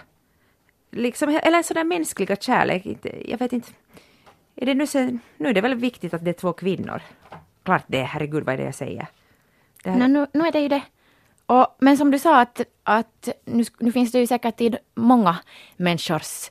liksom, 0.91 1.29
eller 1.43 1.63
sådär 1.63 1.85
mänskliga 1.85 2.37
kärlek, 2.37 2.87
jag 3.27 3.39
vet 3.39 3.53
inte, 3.53 3.69
är 4.57 4.67
det 4.67 4.75
nu, 4.75 4.87
så, 4.87 5.19
nu 5.37 5.49
är 5.49 5.53
det 5.55 5.61
väl 5.61 5.75
viktigt 5.75 6.15
att 6.15 6.25
det 6.25 6.31
är 6.31 6.41
två 6.41 6.53
kvinnor. 6.53 7.03
Klart 7.63 7.85
det, 7.87 8.03
herregud 8.03 8.45
vad 8.45 8.55
är 8.55 8.59
det 8.59 8.65
jag 8.65 8.75
säger. 8.75 9.07
Det 9.85 9.91
här, 9.91 9.99
Nej, 9.99 10.09
nu, 10.09 10.27
nu 10.33 10.47
är 10.47 10.53
det 10.53 10.61
ju 10.61 10.69
det. 10.69 10.83
Och, 11.51 11.67
men 11.79 11.97
som 11.97 12.11
du 12.11 12.19
sa, 12.19 12.41
att, 12.41 12.61
att 12.83 13.29
nu, 13.45 13.65
nu 13.79 13.93
finns 13.93 14.13
det 14.13 14.19
ju 14.19 14.27
säkert 14.27 14.61
i 14.61 14.77
många 14.95 15.37
människors 15.77 16.51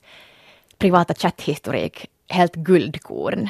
privata 0.78 1.14
chatthistorik 1.14 2.10
helt 2.28 2.56
guldkorn. 2.56 3.50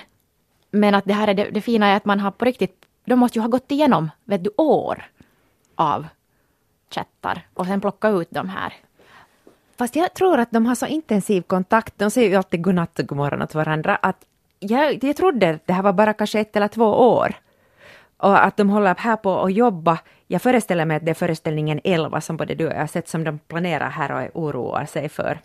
Men 0.72 0.96
att 0.96 1.06
det 1.06 1.14
här 1.14 1.28
är 1.28 1.34
det, 1.34 1.50
det 1.50 1.62
fina 1.62 1.88
är 1.88 1.96
att 1.96 2.06
man 2.06 2.20
har 2.20 2.32
på 2.32 2.46
riktigt, 2.46 2.86
de 3.06 3.20
måste 3.20 3.38
ju 3.38 3.42
ha 3.42 3.50
gått 3.50 3.72
igenom, 3.72 4.10
vet 4.24 4.44
du, 4.44 4.50
år 4.58 5.06
av 5.76 6.08
chattar 6.90 7.48
och 7.54 7.66
sen 7.66 7.82
plocka 7.82 8.10
ut 8.10 8.28
de 8.32 8.50
här. 8.50 8.74
Fast 9.78 9.96
jag 9.96 10.14
tror 10.14 10.40
att 10.40 10.52
de 10.52 10.66
har 10.66 10.76
så 10.76 10.86
intensiv 10.86 11.42
kontakt, 11.42 11.94
de 11.98 12.12
säger 12.12 12.30
ju 12.30 12.36
alltid 12.36 12.64
godnatt 12.64 13.00
och 13.00 13.08
godmorgon 13.08 13.42
åt 13.42 13.56
varandra, 13.56 13.96
att 13.96 14.26
jag, 14.60 15.04
jag 15.04 15.16
trodde 15.16 15.50
att 15.50 15.68
det 15.68 15.74
här 15.74 15.84
var 15.84 15.94
bara 15.94 16.14
kanske 16.14 16.40
ett 16.40 16.56
eller 16.56 16.68
två 16.68 16.86
år. 16.86 17.36
Och 18.18 18.46
att 18.46 18.58
de 18.58 18.70
håller 18.70 18.96
här 18.96 19.16
på 19.16 19.40
att 19.40 19.54
jobba. 19.54 20.00
Jag 20.32 20.42
föreställer 20.42 20.86
mig 20.86 20.98
att 20.98 21.06
det 21.06 21.12
är 21.12 21.16
föreställningen 21.16 21.82
11 21.84 22.22
som 22.22 22.38
både 22.38 22.56
du 22.56 22.68
och 22.68 22.74
jag 22.74 22.80
har 22.80 22.88
sett 22.88 23.08
som 23.08 23.24
de 23.24 23.40
planerar 23.40 23.90
här 23.90 24.12
och 24.12 24.44
oroar 24.44 24.86
sig 24.86 25.10
för. 25.10 25.40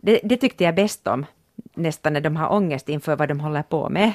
Det, 0.00 0.20
det 0.24 0.36
tyckte 0.36 0.64
jag 0.64 0.74
bäst 0.74 1.06
om, 1.06 1.26
nästan 1.74 2.12
när 2.12 2.20
de 2.20 2.36
har 2.36 2.52
ångest 2.52 2.88
inför 2.88 3.16
vad 3.16 3.28
de 3.28 3.40
håller 3.40 3.62
på 3.62 3.88
med. 3.88 4.12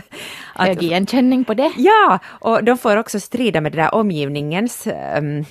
Hög 0.54 0.82
igenkänning 0.82 1.44
på 1.44 1.54
det. 1.54 1.72
Ja, 1.76 2.18
och 2.26 2.64
de 2.64 2.78
får 2.78 2.96
också 2.96 3.20
strida 3.20 3.60
med 3.60 3.72
det 3.72 3.78
där 3.78 3.94
omgivningens 3.94 4.86
um, 5.18 5.44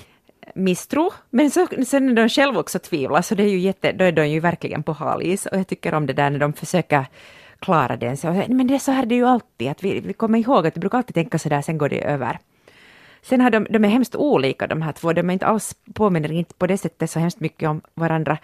misstro, 0.54 1.10
men 1.30 1.50
så, 1.50 1.66
sen 1.86 2.06
när 2.06 2.14
de 2.14 2.28
själva 2.28 2.60
också 2.60 2.78
tvivlar 2.78 3.22
så 3.22 3.34
det 3.34 3.42
är 3.42 3.48
ju 3.48 3.58
jätte, 3.58 3.92
då 3.92 4.04
är 4.04 4.12
de 4.12 4.28
ju 4.28 4.40
verkligen 4.40 4.82
på 4.82 4.92
hal 4.92 5.22
is 5.22 5.46
och 5.46 5.58
jag 5.58 5.66
tycker 5.66 5.94
om 5.94 6.06
det 6.06 6.12
där 6.12 6.30
när 6.30 6.38
de 6.38 6.52
försöker 6.52 7.06
klara 7.58 7.96
den. 7.96 8.16
Så, 8.16 8.42
men 8.48 8.66
det 8.66 8.74
är 8.74 8.78
så 8.78 8.92
här 8.92 9.06
det 9.06 9.14
är 9.14 9.16
ju 9.16 9.26
alltid, 9.26 9.68
att 9.68 9.84
vi, 9.84 10.00
vi 10.00 10.12
kommer 10.12 10.38
ihåg 10.38 10.66
att 10.66 10.76
vi 10.76 10.80
brukar 10.80 10.98
alltid 10.98 11.14
tänka 11.14 11.38
så 11.38 11.48
där, 11.48 11.62
sen 11.62 11.78
går 11.78 11.88
det 11.88 12.04
över. 12.04 12.38
Sen 13.28 13.40
har 13.40 13.50
de, 13.50 13.66
de 13.70 13.84
är 13.84 13.88
hemskt 13.88 14.14
olika 14.14 14.66
de 14.66 14.82
här 14.82 14.92
två, 14.92 15.12
de 15.12 15.30
är 15.30 15.32
inte 15.32 15.46
alls, 15.46 15.76
påminner 15.94 16.32
inte 16.32 16.54
på 16.54 16.66
det 16.66 16.78
sättet 16.78 17.10
så 17.10 17.18
hemskt 17.18 17.40
mycket 17.40 17.68
om 17.68 17.80
varandra. 17.94 18.38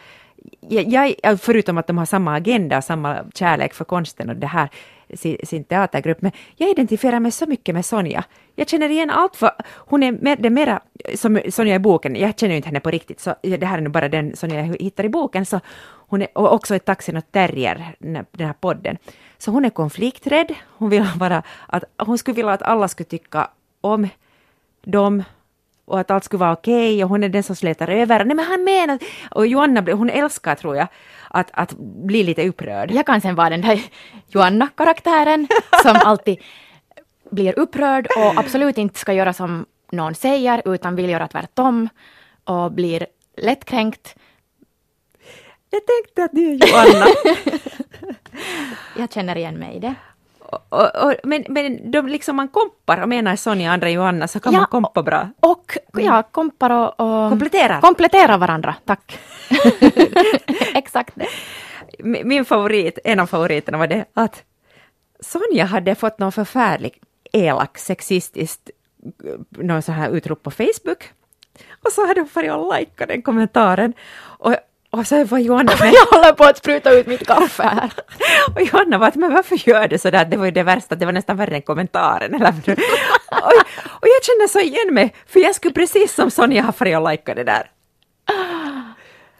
Jag, 0.61 1.15
jag, 1.23 1.41
förutom 1.41 1.79
att 1.79 1.87
de 1.87 1.99
har 1.99 2.07
samma 2.07 2.35
agenda 2.35 2.77
och 2.79 2.85
samma 2.85 3.25
kärlek 3.35 3.75
för 3.75 3.85
konsten 3.85 4.31
och 4.31 4.37
det 4.37 4.47
här, 4.47 4.69
sin, 5.15 5.37
sin 5.45 5.65
teatergrupp, 5.65 6.23
men 6.23 6.33
jag 6.57 6.71
identifierar 6.71 7.21
mig 7.21 7.31
så 7.31 7.47
mycket 7.47 7.75
med 7.75 7.85
Sonja. 7.85 8.25
Jag 8.55 8.69
känner 8.69 8.89
igen 8.89 9.11
allt, 9.11 9.37
för 9.37 9.51
hon 9.77 10.03
är 10.03 10.13
mer, 10.13 10.37
det 10.37 10.49
är 10.49 10.51
mera 10.51 10.81
som 11.15 11.41
Sonja 11.51 11.75
i 11.75 11.79
boken, 11.79 12.17
jag 12.17 12.39
känner 12.39 12.53
ju 12.53 12.57
inte 12.57 12.69
henne 12.69 12.81
på 12.81 12.91
riktigt, 12.91 13.21
så 13.21 13.35
det 13.43 13.67
här 13.67 13.79
är 13.79 13.83
nu 13.83 13.89
bara 13.89 14.09
den 14.09 14.37
Sonja 14.37 14.67
jag 14.67 14.77
hittar 14.81 15.05
i 15.05 15.09
boken, 15.09 15.47
så 15.47 15.61
hon 16.09 16.23
är, 16.23 16.29
och 16.39 16.53
också 16.53 16.75
i 16.75 16.79
Taxin 16.79 17.17
och 17.17 17.33
Terrier, 17.33 17.95
den 17.99 18.47
här 18.47 18.55
podden. 18.61 18.97
Så 19.39 19.51
hon 19.51 19.65
är 19.65 19.71
konflikträdd, 19.71 20.55
hon 20.79 20.91
vill 20.91 21.07
bara 21.17 21.43
att, 21.67 21.85
hon 21.99 22.19
skulle 22.19 22.35
vilja 22.35 22.53
att 22.53 22.63
alla 22.63 22.89
skulle 22.89 23.09
tycka 23.09 23.51
om 23.81 24.09
och 25.85 26.01
att 26.01 26.11
allt 26.11 26.25
skulle 26.25 26.41
vara 26.41 26.53
okej 26.53 26.95
okay, 26.95 27.05
och 27.05 27.11
hon 27.11 27.25
är 27.25 27.29
den 27.29 27.43
som 27.43 27.57
slätar 27.57 27.89
över. 27.89 28.25
Nej 28.25 28.37
men 28.37 28.45
han 28.45 28.65
menar, 28.65 28.99
och 29.31 29.47
Joanna, 29.47 29.93
hon 29.93 30.11
älskar 30.11 30.55
tror 30.55 30.77
jag 30.77 30.87
att, 31.29 31.51
att 31.53 31.75
bli 31.79 32.23
lite 32.23 32.49
upprörd. 32.49 32.91
Jag 32.91 33.07
kan 33.07 33.21
sen 33.21 33.35
vara 33.35 33.51
den 33.51 33.61
där 33.61 33.81
Joanna-karaktären 34.29 35.49
som 35.83 35.97
alltid 36.05 36.39
blir 37.31 37.59
upprörd 37.59 38.07
och 38.17 38.39
absolut 38.39 38.79
inte 38.79 38.99
ska 38.99 39.13
göra 39.13 39.33
som 39.33 39.67
någon 39.93 40.15
säger 40.15 40.63
utan 40.75 40.97
vill 40.97 41.11
göra 41.11 41.29
tvärtom 41.29 41.89
och 42.45 42.73
blir 42.73 43.07
lättkränkt. 43.37 44.15
Jag 45.71 45.83
tänkte 45.87 46.25
att 46.25 46.33
du 46.33 46.53
är 46.53 46.69
Joanna. 46.69 47.07
jag 48.99 49.13
känner 49.13 49.37
igen 49.37 49.59
mig 49.59 49.77
i 49.77 49.79
det. 49.79 49.95
Och, 50.69 51.05
och, 51.05 51.15
men, 51.25 51.45
men 51.49 51.91
de 51.91 52.07
liksom 52.07 52.37
man 52.37 52.49
kompar 52.49 53.03
och 53.03 53.09
menar 53.09 53.37
Sonja 53.37 53.69
och 53.69 53.75
andra 53.75 53.91
Johanna 53.91 54.29
så 54.29 54.41
kan 54.41 54.53
ja, 54.53 54.59
man 54.59 54.67
kompa 54.67 55.03
bra. 55.03 55.29
Och 55.41 55.79
ja, 55.93 56.23
kompar 56.23 56.71
och, 56.71 57.01
och 57.01 57.31
kompletterar. 57.31 57.81
kompletterar 57.81 58.39
varandra, 58.39 58.75
tack. 58.85 59.19
Exakt 60.75 61.15
det. 61.15 61.29
Min 62.25 62.45
favorit, 62.45 62.99
en 63.05 63.21
av 63.21 63.27
favoriterna 63.27 63.79
var 63.79 63.87
det 63.87 64.05
att 64.15 64.43
Sonja 65.21 65.65
hade 65.65 65.95
fått 65.95 66.19
någon 66.19 66.33
förfärlig 66.33 67.01
elak 67.33 67.79
sexistiskt 67.79 68.71
någon 69.51 69.83
så 69.83 69.93
här 69.93 70.11
utrop 70.11 70.43
på 70.43 70.51
Facebook. 70.51 71.11
Och 71.85 71.93
så 71.93 72.07
hade 72.07 72.21
hon 72.21 72.29
farit 72.29 72.53
och 72.53 72.79
likat 72.79 73.09
den 73.09 73.23
kommentaren. 73.23 73.93
Och 74.39 74.57
och 74.95 75.07
så 75.07 75.25
var 75.25 75.39
Johanna 75.39 75.73
med. 75.81 75.93
Jag 75.93 76.07
håller 76.07 76.33
på 76.33 76.45
att 76.45 76.59
spruta 76.59 76.91
ut 76.91 77.07
mitt 77.07 77.27
kaffe 77.27 77.63
här. 77.63 77.93
och 78.55 78.63
Johanna 78.63 78.99
var 78.99 79.09
att 79.09 79.15
men 79.15 79.33
varför 79.33 79.69
gör 79.69 79.89
du 79.89 79.99
sådär? 79.99 80.25
Det 80.25 80.37
var 80.37 80.45
ju 80.45 80.51
det 80.51 80.63
värsta, 80.63 80.95
det 80.95 81.07
var 81.07 81.13
nästan 81.13 81.37
värre 81.37 81.55
än 81.55 81.63
kommentaren. 81.63 82.35
Eller? 82.35 82.49
och, 83.29 83.53
och 83.87 84.09
jag 84.09 84.25
känner 84.25 84.49
så 84.49 84.61
igen 84.61 84.95
mig, 84.95 85.15
för 85.27 85.41
jag 85.41 85.55
skulle 85.55 85.75
precis 85.75 86.15
som 86.15 86.31
Sonja 86.31 86.63
ha 86.63 86.73
farit 86.73 86.97
och 86.97 87.11
likat 87.11 87.37
det 87.37 87.45
där. 87.45 87.71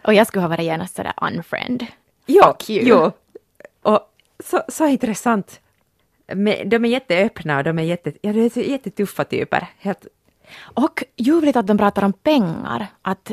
Och 0.03 0.15
jag 0.15 0.27
skulle 0.27 0.43
ha 0.43 0.49
varit 0.49 0.65
genast 0.65 0.97
sådär 0.97 1.13
unfriend. 1.23 1.87
You. 2.27 2.55
jo. 2.69 3.13
Och 3.83 4.01
så, 4.45 4.63
så 4.69 4.87
intressant. 4.87 5.61
De 6.65 6.85
är 6.85 6.87
jätteöppna 6.87 7.59
och 7.59 7.65
de 7.65 7.79
är, 7.79 7.83
jätte, 7.83 8.13
ja, 8.21 8.33
de 8.33 8.41
är 8.41 8.59
jättetuffa 8.59 9.25
typer. 9.25 9.67
Helt... 9.79 10.07
Och 10.63 11.05
ljuvligt 11.17 11.57
att 11.57 11.67
de 11.67 11.79
pratar 11.79 12.03
om 12.03 12.13
pengar. 12.13 12.87
Att 13.03 13.33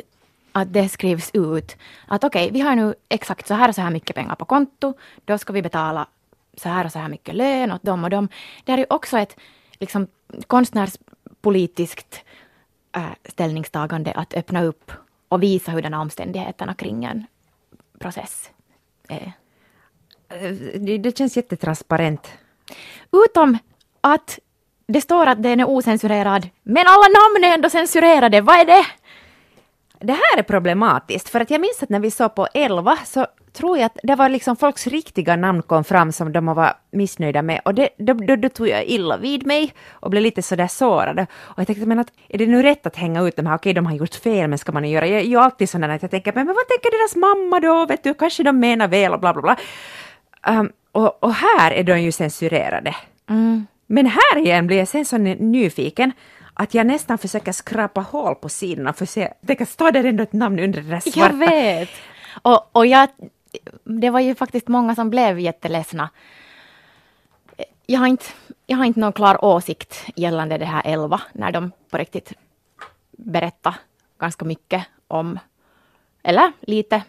att 0.51 0.73
det 0.73 0.89
skrivs 0.89 1.31
ut 1.33 1.77
att 2.07 2.23
okej, 2.23 2.43
okay, 2.43 2.53
vi 2.53 2.59
har 2.59 2.75
nu 2.75 2.95
exakt 3.09 3.47
så 3.47 3.53
här 3.53 3.69
och 3.69 3.75
så 3.75 3.81
här 3.81 3.89
mycket 3.89 4.15
pengar 4.15 4.35
på 4.35 4.45
konto, 4.45 4.93
då 5.25 5.37
ska 5.37 5.53
vi 5.53 5.61
betala 5.61 6.07
så 6.57 6.69
här 6.69 6.85
och 6.85 6.91
så 6.91 6.99
här 6.99 7.09
mycket 7.09 7.35
lön 7.35 7.71
åt 7.71 7.83
dem 7.83 8.03
och 8.03 8.09
dem. 8.09 8.29
Det 8.63 8.71
är 8.71 8.77
ju 8.77 8.85
också 8.89 9.17
ett 9.17 9.37
liksom, 9.79 10.07
konstnärspolitiskt 10.47 12.23
äh, 12.95 13.03
ställningstagande 13.25 14.11
att 14.11 14.33
öppna 14.33 14.63
upp 14.63 14.91
och 15.27 15.43
visa 15.43 15.71
hurdana 15.71 16.01
omständigheterna 16.01 16.73
kring 16.73 17.05
en 17.05 17.25
process 17.99 18.49
är. 19.07 19.33
Det, 20.79 20.97
det 20.97 21.17
känns 21.17 21.37
jättetransparent. 21.37 22.31
Utom 23.11 23.57
att 24.01 24.39
det 24.87 25.01
står 25.01 25.27
att 25.27 25.43
den 25.43 25.59
är 25.59 25.69
osensurerad, 25.69 26.49
men 26.63 26.85
alla 26.87 27.07
namn 27.07 27.43
är 27.43 27.53
ändå 27.53 27.69
censurerade. 27.69 28.41
Vad 28.41 28.59
är 28.59 28.65
det? 28.65 28.85
Det 30.03 30.13
här 30.13 30.37
är 30.37 30.43
problematiskt, 30.43 31.29
för 31.29 31.39
att 31.39 31.51
jag 31.51 31.61
minns 31.61 31.83
att 31.83 31.89
när 31.89 31.99
vi 31.99 32.11
såg 32.11 32.35
på 32.35 32.47
11 32.53 32.97
så 33.05 33.27
tror 33.53 33.77
jag 33.77 33.85
att 33.85 33.97
det 34.03 34.15
var 34.15 34.29
liksom 34.29 34.55
folks 34.55 34.87
riktiga 34.87 35.35
namn 35.35 35.61
kom 35.61 35.83
fram 35.83 36.11
som 36.11 36.31
de 36.31 36.45
var 36.45 36.73
missnöjda 36.91 37.41
med 37.41 37.61
och 37.65 37.73
det, 37.73 37.89
då, 37.97 38.13
då, 38.13 38.35
då 38.35 38.49
tog 38.49 38.67
jag 38.67 38.85
illa 38.85 39.17
vid 39.17 39.45
mig 39.45 39.73
och 39.89 40.09
blev 40.09 40.23
lite 40.23 40.41
sådär 40.41 40.67
sårad. 40.67 41.19
Och 41.39 41.59
jag 41.59 41.67
tänkte, 41.67 41.85
men 41.85 41.99
att 41.99 42.07
är 42.29 42.37
det 42.37 42.47
nu 42.47 42.61
rätt 42.63 42.85
att 42.85 42.95
hänga 42.95 43.21
ut 43.21 43.35
de 43.35 43.45
här, 43.45 43.55
okej 43.55 43.73
de 43.73 43.85
har 43.85 43.93
gjort 43.93 44.15
fel, 44.15 44.49
men 44.49 44.57
ska 44.57 44.71
man 44.71 44.89
göra? 44.89 45.07
Jag 45.07 45.19
är 45.19 45.25
ju 45.25 45.37
alltid 45.37 45.69
sån 45.69 45.83
att 45.83 46.01
jag 46.01 46.11
tänker, 46.11 46.33
men, 46.33 46.47
vad 46.47 46.67
tänker 46.67 46.91
deras 46.91 47.15
mamma 47.15 47.59
då, 47.59 47.85
vet 47.85 48.03
du, 48.03 48.13
kanske 48.13 48.43
de 48.43 48.59
menar 48.59 48.87
väl 48.87 49.13
och 49.13 49.19
bla 49.19 49.33
bla 49.33 49.41
bla. 49.41 49.57
Um, 50.47 50.71
och, 50.91 51.23
och, 51.23 51.33
här 51.33 51.71
är 51.71 51.83
de 51.83 52.01
ju 52.01 52.11
censurerade. 52.11 52.95
Mm. 53.29 53.67
Men 53.87 54.05
här 54.05 54.37
igen 54.37 54.67
blir 54.67 54.77
jag 54.77 54.87
sen 54.87 55.05
så 55.05 55.17
nyfiken 55.17 56.11
att 56.53 56.73
jag 56.73 56.87
nästan 56.87 57.17
försöker 57.17 57.51
skrapa 57.51 58.01
hål 58.01 58.35
på 58.35 58.49
sidorna 58.49 58.93
för 58.93 59.03
att 59.03 59.09
se, 59.09 59.33
det 59.41 59.55
ändå 60.09 60.23
ett 60.23 60.33
namn 60.33 60.59
under 60.59 60.81
det 60.81 60.89
där 60.89 60.99
svarta. 60.99 61.19
Jag 61.19 61.33
vet! 61.33 61.89
Och, 62.41 62.69
och 62.71 62.85
jag, 62.85 63.09
det 63.83 64.09
var 64.09 64.19
ju 64.19 64.35
faktiskt 64.35 64.67
många 64.67 64.95
som 64.95 65.09
blev 65.09 65.39
jätteledsna. 65.39 66.09
Jag 67.85 67.99
har 67.99 68.07
inte, 68.07 68.25
jag 68.65 68.77
har 68.77 68.85
inte 68.85 68.99
någon 68.99 69.13
klar 69.13 69.45
åsikt 69.45 70.05
gällande 70.15 70.57
det 70.57 70.65
här 70.65 70.81
elva, 70.85 71.21
när 71.33 71.51
de 71.51 71.71
på 71.89 71.97
riktigt 71.97 72.33
berättar 73.11 73.75
ganska 74.19 74.45
mycket 74.45 74.85
om, 75.07 75.39
eller 76.23 76.51
lite, 76.61 77.03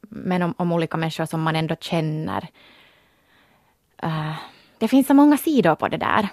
men 0.00 0.42
om, 0.42 0.54
om 0.56 0.72
olika 0.72 0.96
människor 0.96 1.26
som 1.26 1.42
man 1.42 1.56
ändå 1.56 1.76
känner. 1.80 2.48
Uh, 4.04 4.34
det 4.78 4.88
finns 4.88 5.06
så 5.06 5.14
många 5.14 5.36
sidor 5.36 5.74
på 5.74 5.88
det 5.88 5.96
där 5.96 6.28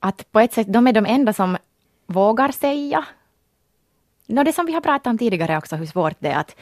att 0.00 0.32
på 0.32 0.40
ett 0.40 0.52
sätt, 0.52 0.72
de 0.72 0.86
är 0.86 0.92
de 0.92 1.06
enda 1.06 1.32
som 1.32 1.56
vågar 2.06 2.52
säga. 2.52 3.04
No, 4.26 4.44
det 4.44 4.52
som 4.52 4.66
vi 4.66 4.72
har 4.72 4.80
pratat 4.80 5.06
om 5.06 5.18
tidigare 5.18 5.58
också, 5.58 5.76
hur 5.76 5.86
svårt 5.86 6.16
det 6.18 6.28
är 6.28 6.38
att 6.38 6.56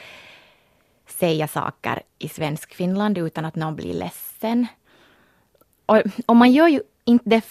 säga 1.07 1.49
saker 1.49 2.03
i 2.19 2.29
svensk 2.29 2.75
Finland 2.75 3.19
utan 3.19 3.45
att 3.45 3.57
någon 3.57 3.77
blir 3.77 3.95
ledsen. 3.95 4.67
Och, 5.87 6.03
och 6.27 6.37
man 6.37 6.53
gör 6.53 6.69
ju 6.69 6.83
inte 7.05 7.31
det... 7.31 7.45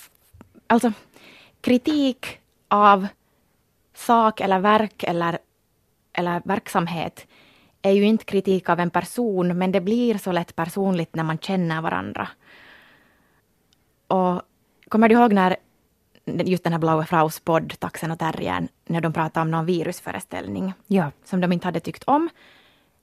Alltså, 0.67 0.94
kritik 1.62 2.39
av 2.67 3.08
sak 3.94 4.41
eller 4.41 4.60
verk 4.60 5.03
eller, 5.03 5.39
eller 6.13 6.41
verksamhet 6.46 7.27
är 7.82 7.91
ju 7.91 8.03
inte 8.03 8.25
kritik 8.25 8.70
av 8.70 8.79
en 8.79 8.89
person, 8.89 9.58
men 9.58 9.72
det 9.72 9.82
blir 9.82 10.17
så 10.17 10.32
lätt 10.32 10.56
personligt 10.56 11.15
när 11.15 11.24
man 11.24 11.38
känner 11.38 11.82
varandra. 11.82 12.27
Och 14.08 14.41
kommer 14.89 15.10
du 15.10 15.15
ihåg 15.15 15.34
när 15.34 15.58
just 16.27 16.63
den 16.63 16.74
här 16.74 16.79
Blaue 16.79 17.05
Fraus 17.05 17.39
podd, 17.39 17.79
Taxen 17.79 18.12
och 18.12 18.19
terriern, 18.19 18.67
när 18.86 19.01
de 19.01 19.13
pratade 19.13 19.41
om 19.41 19.51
någon 19.51 19.65
virusföreställning 19.65 20.74
ja. 20.88 21.12
som 21.24 21.41
de 21.41 21.51
inte 21.51 21.67
hade 21.67 21.79
tyckt 21.79 22.03
om. 22.03 22.29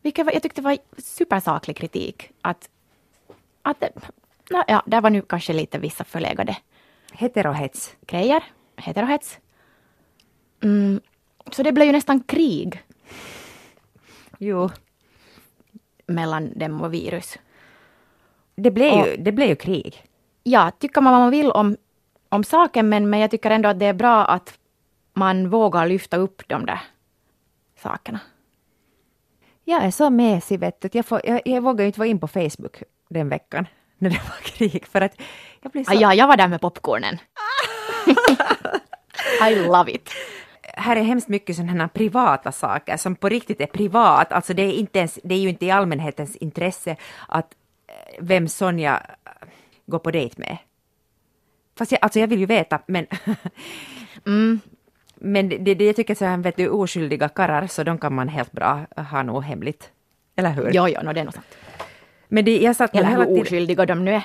Vilket 0.03 0.33
jag 0.33 0.43
tyckte 0.43 0.63
var 0.63 0.79
supersaklig 0.99 1.77
kritik. 1.77 2.31
Att, 2.43 2.69
att 3.63 3.85
ja, 4.49 4.83
det 4.87 5.01
var 5.01 5.11
nu 5.11 5.23
kanske 5.23 5.53
lite 5.53 5.79
vissa 5.79 6.05
förlegade 6.05 6.57
heterohets. 7.13 7.97
grejer. 8.07 8.45
Heterohets. 8.77 9.39
Mm, 10.63 11.01
så 11.53 11.63
det 11.63 11.73
blev 11.73 11.87
ju 11.87 11.93
nästan 11.93 12.21
krig. 12.21 12.83
Jo. 14.39 14.71
Mellan 16.07 16.59
dem 16.59 16.81
och 16.81 16.95
virus. 16.95 17.39
Det 18.57 18.71
blev, 18.71 18.93
och, 18.93 19.07
ju, 19.07 19.17
det 19.17 19.33
blev 19.33 19.49
ju 19.49 19.57
krig. 19.57 20.05
ja, 20.43 20.71
tycka 20.71 21.01
vad 21.01 21.13
man 21.13 21.31
vill 21.31 21.51
om, 21.51 21.77
om 22.35 22.45
saken, 22.45 22.89
men, 22.89 23.11
men 23.11 23.21
jag 23.21 23.31
tycker 23.31 23.51
ändå 23.51 23.69
att 23.69 23.79
det 23.79 23.87
är 23.87 23.93
bra 23.93 24.25
att 24.25 24.59
man 25.13 25.49
vågar 25.49 25.87
lyfta 25.87 26.17
upp 26.17 26.43
de 26.49 26.67
där 26.67 26.81
sakerna. 27.83 28.21
Jag 29.65 29.85
är 29.85 29.91
så 29.91 30.11
mesig, 30.11 30.61
vet 30.61 30.81
du. 30.81 30.89
Jag, 30.93 31.07
får, 31.07 31.21
jag, 31.25 31.43
jag 31.45 31.61
vågar 31.61 31.85
inte 31.85 32.01
vara 32.01 32.09
in 32.09 32.21
på 32.21 32.29
Facebook 32.29 32.83
den 33.09 33.29
veckan 33.29 33.67
när 33.99 34.11
det 34.11 34.21
var 34.29 34.43
krig, 34.43 34.87
för 34.87 35.01
att 35.01 35.21
jag 35.63 35.73
blir 35.73 35.85
så... 35.85 35.91
Ah, 35.91 35.95
ja, 35.95 36.15
jag 36.15 36.27
var 36.27 36.37
där 36.37 36.49
med 36.49 36.61
popcornen. 36.61 37.19
I 39.51 39.55
love 39.55 39.93
it. 39.93 40.11
här 40.63 40.97
är 40.97 41.03
hemskt 41.03 41.29
mycket 41.29 41.57
sådana 41.57 41.89
privata 41.89 42.53
saker 42.53 42.97
som 42.97 43.17
på 43.17 43.29
riktigt 43.29 43.61
är 43.61 43.67
privat. 43.67 44.33
Alltså 44.33 44.55
det 44.55 44.63
är, 44.63 44.73
inte 44.73 44.99
ens, 44.99 45.19
det 45.25 45.35
är 45.35 45.39
ju 45.39 45.49
inte 45.49 45.67
i 45.67 45.71
allmänhetens 45.71 46.37
intresse 46.37 46.97
att 47.29 47.55
eh, 47.89 47.95
vem 48.21 48.49
Sonja 48.49 49.03
går 49.87 49.99
på 49.99 50.11
dejt 50.11 50.41
med. 50.41 50.59
Fast 51.79 51.93
jag, 51.93 51.99
alltså 52.03 52.19
jag 52.21 52.27
vill 52.29 52.41
ju 52.41 52.47
veta, 52.47 52.79
men... 52.87 53.07
Mm. 54.27 54.61
Men 55.15 55.49
det, 55.49 55.75
det, 55.75 55.85
jag 55.85 55.97
tycker 55.97 56.15
så 56.15 56.25
här, 56.25 56.37
vet 56.37 56.57
du, 56.57 56.69
oskyldiga 56.69 57.29
karrar, 57.29 57.67
så 57.67 57.83
de 57.85 57.99
kan 57.99 58.15
man 58.15 58.29
helt 58.29 58.53
bra 58.53 58.87
ha 58.97 59.23
nog 59.23 59.43
hemligt. 59.43 59.91
Eller 60.37 60.51
hur? 60.51 60.71
Jo, 60.73 60.89
jo, 60.89 61.03
no, 61.03 61.13
det 61.13 61.21
är 61.21 61.25
nog 61.25 61.35
sant. 61.35 61.47
Men 62.29 62.45
det, 62.45 62.59
jag 62.59 62.77
satt 62.77 62.95
Eller 62.97 63.09
hur 63.09 63.25
tiden... 63.25 63.41
oskyldiga 63.43 63.87
de 63.87 64.05
nu 64.05 64.15
är. 64.15 64.23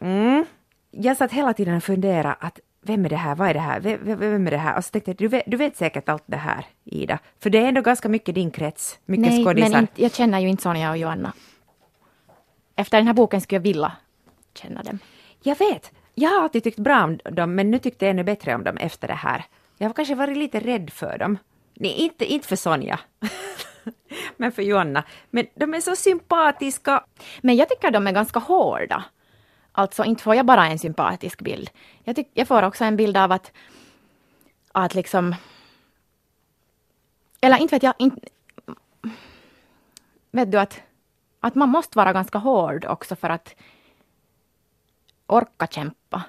Mm. 0.00 0.44
Jag 0.90 1.16
satt 1.16 1.32
hela 1.32 1.52
tiden 1.52 1.76
och 1.76 1.82
funderade 1.84 2.32
att 2.40 2.58
vem 2.82 3.04
är 3.04 3.08
det 3.08 3.16
här, 3.16 3.34
vad 3.34 3.48
är 3.48 3.54
det 3.54 3.60
här, 3.60 3.80
vem, 3.80 3.98
vem- 4.02 4.18
vem 4.18 4.46
är 4.46 4.50
det 4.50 4.56
här? 4.56 4.76
Och 4.76 4.84
så 4.84 4.90
tänkte 4.90 5.10
jag, 5.10 5.16
du 5.18 5.28
vet, 5.28 5.42
du 5.46 5.56
vet 5.56 5.76
säkert 5.76 6.08
allt 6.08 6.24
det 6.26 6.36
här, 6.36 6.66
Ida. 6.84 7.18
För 7.40 7.50
det 7.50 7.58
är 7.58 7.68
ändå 7.68 7.80
ganska 7.82 8.08
mycket 8.08 8.34
din 8.34 8.50
krets, 8.50 8.98
mycket 9.04 9.32
Nej, 9.32 9.44
skådisar. 9.44 9.70
men 9.70 9.80
inte, 9.80 10.02
jag 10.02 10.14
känner 10.14 10.40
ju 10.40 10.48
inte 10.48 10.62
Sonja 10.62 10.90
och 10.90 10.96
Joanna. 10.98 11.32
Efter 12.76 12.98
den 12.98 13.06
här 13.06 13.14
boken 13.14 13.40
skulle 13.40 13.56
jag 13.56 13.62
vilja 13.62 13.92
känna 14.54 14.82
dem. 14.82 14.98
Jag 15.42 15.58
vet, 15.58 15.92
jag 16.14 16.30
har 16.30 16.42
alltid 16.42 16.64
tyckt 16.64 16.78
bra 16.78 17.04
om 17.04 17.18
dem, 17.24 17.54
men 17.54 17.70
nu 17.70 17.78
tyckte 17.78 18.04
jag 18.04 18.10
ännu 18.10 18.24
bättre 18.24 18.54
om 18.54 18.64
dem 18.64 18.76
efter 18.76 19.08
det 19.08 19.14
här. 19.14 19.44
Jag 19.78 19.88
har 19.88 19.94
kanske 19.94 20.14
varit 20.14 20.36
lite 20.36 20.60
rädd 20.60 20.90
för 20.90 21.18
dem. 21.18 21.38
Nej, 21.74 21.92
inte, 21.92 22.32
inte 22.32 22.48
för 22.48 22.56
Sonja, 22.56 23.00
men 24.36 24.52
för 24.52 24.62
Joanna. 24.62 25.04
Men 25.30 25.46
de 25.54 25.74
är 25.74 25.80
så 25.80 25.96
sympatiska. 25.96 27.04
Men 27.40 27.56
jag 27.56 27.68
tycker 27.68 27.90
de 27.90 28.06
är 28.06 28.12
ganska 28.12 28.38
hårda. 28.38 29.04
Alltså 29.72 30.04
inte 30.04 30.22
får 30.22 30.34
jag 30.34 30.46
bara 30.46 30.66
en 30.66 30.78
sympatisk 30.78 31.40
bild. 31.42 31.70
Jag, 32.04 32.16
tyck, 32.16 32.30
jag 32.34 32.48
får 32.48 32.62
också 32.62 32.84
en 32.84 32.96
bild 32.96 33.16
av 33.16 33.32
att, 33.32 33.52
att 34.72 34.94
liksom... 34.94 35.34
Eller 37.40 37.56
inte 37.56 37.74
vet 37.74 37.82
jag, 37.82 37.94
inte... 37.98 38.20
Vet 40.30 40.52
du 40.52 40.58
att, 40.58 40.80
att 41.40 41.54
man 41.54 41.68
måste 41.68 41.98
vara 41.98 42.12
ganska 42.12 42.38
hård 42.38 42.84
också 42.84 43.16
för 43.16 43.28
att 43.28 43.54
orka 45.26 45.66
kämpa. 45.66 46.22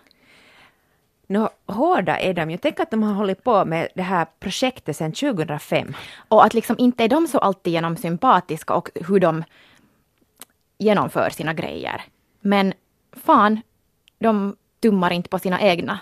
Nå, 1.27 1.49
hårda 1.67 2.19
är 2.19 2.33
de 2.33 2.51
ju. 2.51 2.57
Tänk 2.57 2.79
att 2.79 2.91
de 2.91 3.03
har 3.03 3.13
hållit 3.13 3.43
på 3.43 3.65
med 3.65 3.87
det 3.95 4.01
här 4.01 4.27
projektet 4.39 4.97
sedan 4.97 5.11
2005. 5.11 5.93
Och 6.27 6.45
att 6.45 6.53
liksom 6.53 6.75
inte 6.79 7.03
är 7.03 7.07
de 7.07 7.27
så 7.27 7.37
alltid 7.37 7.73
genom 7.73 7.97
sympatiska 7.97 8.73
och 8.73 8.89
hur 8.95 9.19
de 9.19 9.43
genomför 10.77 11.29
sina 11.29 11.53
grejer. 11.53 12.01
Men 12.41 12.73
fan, 13.11 13.61
de 14.19 14.55
tummar 14.81 15.13
inte 15.13 15.29
på 15.29 15.39
sina 15.39 15.61
egna 15.61 15.99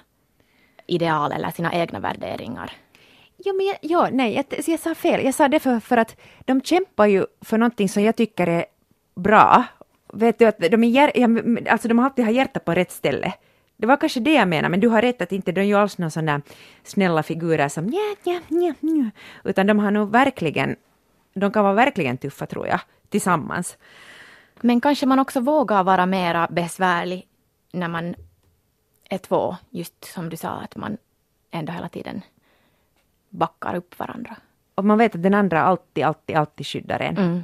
ideal 0.88 1.32
eller 1.32 1.52
sina 1.52 1.74
egna 1.74 2.00
värderingar. 2.00 2.72
Ja, 3.38 3.54
men 3.54 3.66
jag, 3.66 3.78
ja, 3.82 4.10
nej, 4.12 4.34
jag, 4.36 4.46
jag 4.68 4.80
sa 4.80 4.96
fel. 4.96 5.26
Jag 5.26 5.34
sa 5.34 5.48
det 5.48 5.60
för, 5.60 5.80
för 5.80 5.98
att 5.98 6.16
de 6.40 6.62
kämpar 6.62 7.06
ju 7.06 7.26
för 7.42 7.58
någonting 7.58 7.90
som 7.90 8.04
jag 8.04 8.16
tycker 8.16 8.48
är 8.48 8.66
bra. 9.16 9.64
Vet 10.14 10.40
du 10.40 10.46
att 10.46 10.60
de, 10.60 10.84
är, 10.84 11.68
alltså 11.72 11.88
de 11.88 11.98
har 11.98 12.06
alltid 12.06 12.26
har 12.26 12.32
hjärtat 12.32 12.66
på 12.66 12.74
rätt 12.74 12.92
ställe. 12.92 13.34
Det 13.78 13.88
var 13.88 13.98
kanske 13.98 14.20
det 14.20 14.34
jag 14.34 14.48
menar, 14.48 14.70
men 14.70 14.80
du 14.80 14.88
har 14.88 15.02
rätt 15.02 15.22
att 15.22 15.32
inte 15.32 15.52
de 15.52 15.62
är 15.62 15.66
ju 15.66 15.76
alls 15.76 15.98
några 15.98 16.10
sådana 16.10 16.42
snälla 16.84 17.24
figurer 17.24 17.68
som 17.68 17.86
nja, 17.86 18.16
nja, 18.24 18.42
nja, 18.48 18.74
nja. 18.80 19.12
Utan 19.44 19.68
de 19.68 19.80
har 19.80 19.92
nog 19.92 20.12
verkligen, 20.12 20.76
de 21.34 21.52
kan 21.52 21.64
vara 21.64 21.74
verkligen 21.74 22.18
tuffa 22.18 22.46
tror 22.46 22.68
jag, 22.68 22.80
tillsammans. 23.10 23.78
Men 24.62 24.82
kanske 24.82 25.06
man 25.06 25.20
också 25.20 25.40
vågar 25.40 25.84
vara 25.84 26.06
mera 26.06 26.48
besvärlig 26.52 27.28
när 27.72 27.88
man 27.88 28.16
är 29.10 29.18
två. 29.18 29.56
Just 29.70 30.06
som 30.06 30.30
du 30.30 30.38
sa, 30.38 30.50
att 30.50 30.76
man 30.76 30.98
ändå 31.52 31.74
hela 31.74 31.90
tiden 31.90 32.22
backar 33.30 33.76
upp 33.76 34.00
varandra. 34.00 34.36
Och 34.76 34.86
man 34.86 34.98
vet 34.98 35.16
att 35.16 35.24
den 35.24 35.34
andra 35.34 35.62
alltid, 35.62 36.04
alltid, 36.04 36.36
alltid 36.36 36.68
skyddar 36.68 37.00
en. 37.00 37.18
Mm. 37.18 37.44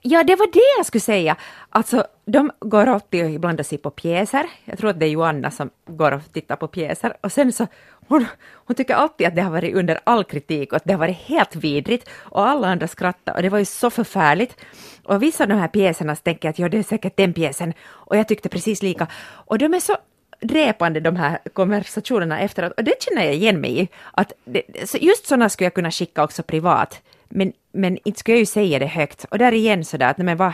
Ja, 0.00 0.24
det 0.24 0.36
var 0.36 0.46
det 0.52 0.76
jag 0.78 0.86
skulle 0.86 1.00
säga. 1.00 1.36
Alltså, 1.70 2.06
de 2.24 2.50
går 2.60 2.86
alltid 2.86 3.24
och 3.24 3.40
blandar 3.40 3.64
sig 3.64 3.78
på 3.78 3.90
pjäser. 3.90 4.46
Jag 4.64 4.78
tror 4.78 4.90
att 4.90 5.00
det 5.00 5.06
är 5.06 5.10
Joanna 5.10 5.50
som 5.50 5.70
går 5.86 6.12
och 6.12 6.32
tittar 6.32 6.56
på 6.56 6.68
pjäser. 6.68 7.16
Och 7.20 7.32
sen 7.32 7.52
så, 7.52 7.66
hon, 8.08 8.26
hon 8.52 8.76
tycker 8.76 8.94
alltid 8.94 9.26
att 9.26 9.34
det 9.34 9.42
har 9.42 9.50
varit 9.50 9.74
under 9.74 10.00
all 10.04 10.24
kritik 10.24 10.72
och 10.72 10.76
att 10.76 10.84
det 10.84 10.92
har 10.92 10.98
varit 10.98 11.16
helt 11.16 11.56
vidrigt. 11.56 12.08
Och 12.12 12.48
alla 12.48 12.68
andra 12.68 12.88
skrattar 12.88 13.34
och 13.36 13.42
det 13.42 13.48
var 13.48 13.58
ju 13.58 13.64
så 13.64 13.90
förfärligt. 13.90 14.56
Och 15.04 15.22
vissa 15.22 15.44
av 15.44 15.48
de 15.48 15.54
här 15.54 15.68
pjäserna 15.68 16.16
så 16.16 16.22
tänker 16.22 16.48
jag 16.48 16.52
att 16.52 16.58
ja, 16.58 16.68
det 16.68 16.78
är 16.78 16.82
säkert 16.82 17.16
den 17.16 17.32
pjäsen. 17.32 17.72
Och 17.86 18.16
jag 18.16 18.28
tyckte 18.28 18.48
precis 18.48 18.82
lika. 18.82 19.06
Och 19.46 19.58
de 19.58 19.74
är 19.74 19.80
så 19.80 19.96
dräpande 20.40 21.00
de 21.00 21.16
här 21.16 21.38
konversationerna 21.52 22.40
efteråt. 22.40 22.72
Och 22.76 22.84
det 22.84 23.02
känner 23.02 23.24
jag 23.24 23.34
igen 23.34 23.60
mig 23.60 23.80
i. 23.80 23.88
Att 24.12 24.32
det, 24.44 24.62
just 25.00 25.26
sådana 25.26 25.48
skulle 25.48 25.66
jag 25.66 25.74
kunna 25.74 25.90
skicka 25.90 26.24
också 26.24 26.42
privat. 26.42 27.02
Men, 27.28 27.52
men 27.78 27.98
inte 28.04 28.20
skulle 28.20 28.34
jag 28.34 28.40
ju 28.40 28.46
säga 28.46 28.78
det 28.78 28.86
högt. 28.86 29.24
Och 29.30 29.38
där 29.38 29.52
igen 29.52 29.84
sådär 29.84 30.10
att 30.10 30.18
nej 30.18 30.24
men 30.24 30.36
vad... 30.36 30.52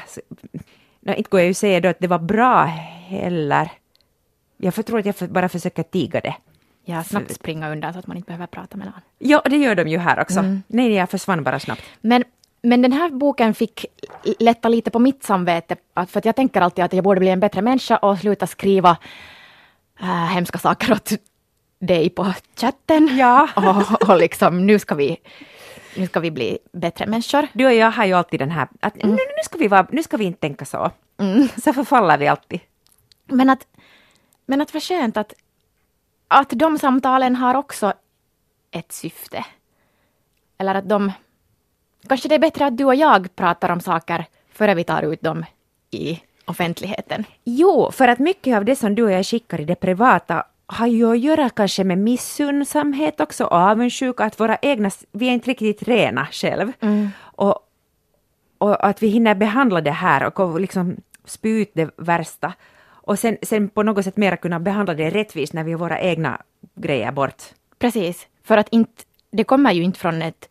Nej, 1.00 1.16
inte 1.16 1.30
går 1.30 1.40
jag 1.40 1.46
ju 1.46 1.54
säga 1.54 1.80
då 1.80 1.88
att 1.88 1.98
det 1.98 2.06
var 2.06 2.18
bra 2.18 2.64
heller. 3.08 3.70
Jag 4.56 4.86
tror 4.86 4.98
att 4.98 5.06
jag 5.06 5.30
bara 5.30 5.48
försöker 5.48 5.82
tiga 5.82 6.20
det. 6.20 6.34
Ja, 6.84 7.04
snabbt 7.04 7.34
springa 7.34 7.70
undan 7.72 7.92
så 7.92 7.98
att 7.98 8.06
man 8.06 8.16
inte 8.16 8.26
behöver 8.26 8.46
prata 8.46 8.76
med 8.76 8.86
någon. 8.86 9.00
Ja, 9.18 9.42
det 9.44 9.56
gör 9.56 9.74
de 9.74 9.88
ju 9.88 9.98
här 9.98 10.20
också. 10.20 10.42
Nej, 10.42 10.60
nej, 10.66 10.92
jag 10.92 11.10
försvann 11.10 11.44
bara 11.44 11.60
snabbt. 11.60 11.82
Men, 12.00 12.24
men 12.62 12.82
den 12.82 12.92
här 12.92 13.10
boken 13.10 13.54
fick 13.54 13.86
lätta 14.38 14.68
lite 14.68 14.90
på 14.90 14.98
mitt 14.98 15.24
samvete. 15.24 15.76
För 15.94 16.18
att 16.18 16.24
jag 16.24 16.36
tänker 16.36 16.60
alltid 16.60 16.84
att 16.84 16.92
jag 16.92 17.04
borde 17.04 17.20
bli 17.20 17.30
en 17.30 17.40
bättre 17.40 17.62
människa 17.62 17.96
och 17.96 18.18
sluta 18.18 18.46
skriva 18.46 18.96
äh, 20.00 20.26
hemska 20.26 20.58
saker 20.58 20.92
åt 20.92 21.12
dig 21.78 22.10
på 22.10 22.32
chatten. 22.56 23.16
Ja. 23.16 23.48
Och, 23.56 24.08
och 24.08 24.18
liksom, 24.18 24.66
nu 24.66 24.78
ska, 24.78 24.94
vi, 24.94 25.16
nu 25.96 26.06
ska 26.06 26.20
vi 26.20 26.30
bli 26.30 26.58
bättre 26.72 27.06
människor. 27.06 27.48
Du 27.52 27.66
och 27.66 27.74
jag 27.74 27.90
har 27.90 28.04
ju 28.04 28.12
alltid 28.12 28.40
den 28.40 28.50
här 28.50 28.68
att 28.80 28.94
nu, 28.94 29.10
nu, 29.10 29.42
ska 29.44 29.58
vi 29.58 29.68
vara, 29.68 29.86
nu 29.90 30.02
ska 30.02 30.16
vi 30.16 30.24
inte 30.24 30.40
tänka 30.40 30.64
så. 30.64 30.90
Så 31.62 31.72
förfaller 31.72 32.18
vi 32.18 32.28
alltid. 32.28 32.60
Men 33.26 33.50
att, 33.50 33.66
men 34.46 34.60
att 34.60 34.74
vad 34.74 34.82
skönt 34.82 35.16
att, 35.16 35.32
att 36.28 36.50
de 36.50 36.78
samtalen 36.78 37.36
har 37.36 37.54
också 37.54 37.92
ett 38.70 38.92
syfte. 38.92 39.44
Eller 40.58 40.74
att 40.74 40.88
de... 40.88 41.12
Kanske 42.08 42.28
det 42.28 42.34
är 42.34 42.38
bättre 42.38 42.66
att 42.66 42.76
du 42.76 42.84
och 42.84 42.94
jag 42.94 43.36
pratar 43.36 43.68
om 43.68 43.80
saker 43.80 44.24
före 44.52 44.74
vi 44.74 44.84
tar 44.84 45.02
ut 45.02 45.20
dem 45.20 45.44
i 45.90 46.20
offentligheten. 46.44 47.24
Jo, 47.44 47.90
för 47.92 48.08
att 48.08 48.18
mycket 48.18 48.56
av 48.56 48.64
det 48.64 48.76
som 48.76 48.94
du 48.94 49.02
och 49.02 49.10
jag 49.10 49.26
skickar 49.26 49.60
i 49.60 49.64
det 49.64 49.74
privata 49.74 50.46
har 50.66 50.86
ju 50.86 51.10
att 51.12 51.18
göra 51.18 51.50
kanske 51.50 51.84
med 51.84 51.98
missundsamhet 51.98 53.20
också, 53.20 53.44
och 53.44 53.56
avundsjuka, 53.56 54.24
att 54.24 54.40
våra 54.40 54.58
egna, 54.62 54.90
vi 55.12 55.28
är 55.28 55.32
inte 55.32 55.50
riktigt 55.50 55.82
rena 55.82 56.26
själv. 56.32 56.72
Och, 57.20 57.58
och 58.58 58.86
att 58.86 59.02
vi 59.02 59.08
hinner 59.08 59.34
behandla 59.34 59.80
det 59.80 59.90
här 59.90 60.40
och 60.40 60.60
liksom 60.60 60.96
spy 61.24 61.62
ut 61.62 61.70
det 61.74 61.90
värsta. 61.96 62.52
Och 63.06 63.18
sen, 63.18 63.36
sen 63.42 63.68
på 63.68 63.82
något 63.82 64.04
sätt 64.04 64.16
mera 64.16 64.36
kunna 64.36 64.60
behandla 64.60 64.94
det 64.94 65.10
rättvist 65.10 65.52
när 65.52 65.64
vi 65.64 65.72
har 65.72 65.78
våra 65.78 66.00
egna 66.00 66.42
grejer 66.74 67.12
bort. 67.12 67.42
Precis, 67.78 68.26
för 68.42 68.56
att 68.56 68.68
inte, 68.68 69.02
det 69.30 69.44
kommer 69.44 69.72
ju 69.72 69.82
inte 69.82 69.98
från 69.98 70.22
ett... 70.22 70.48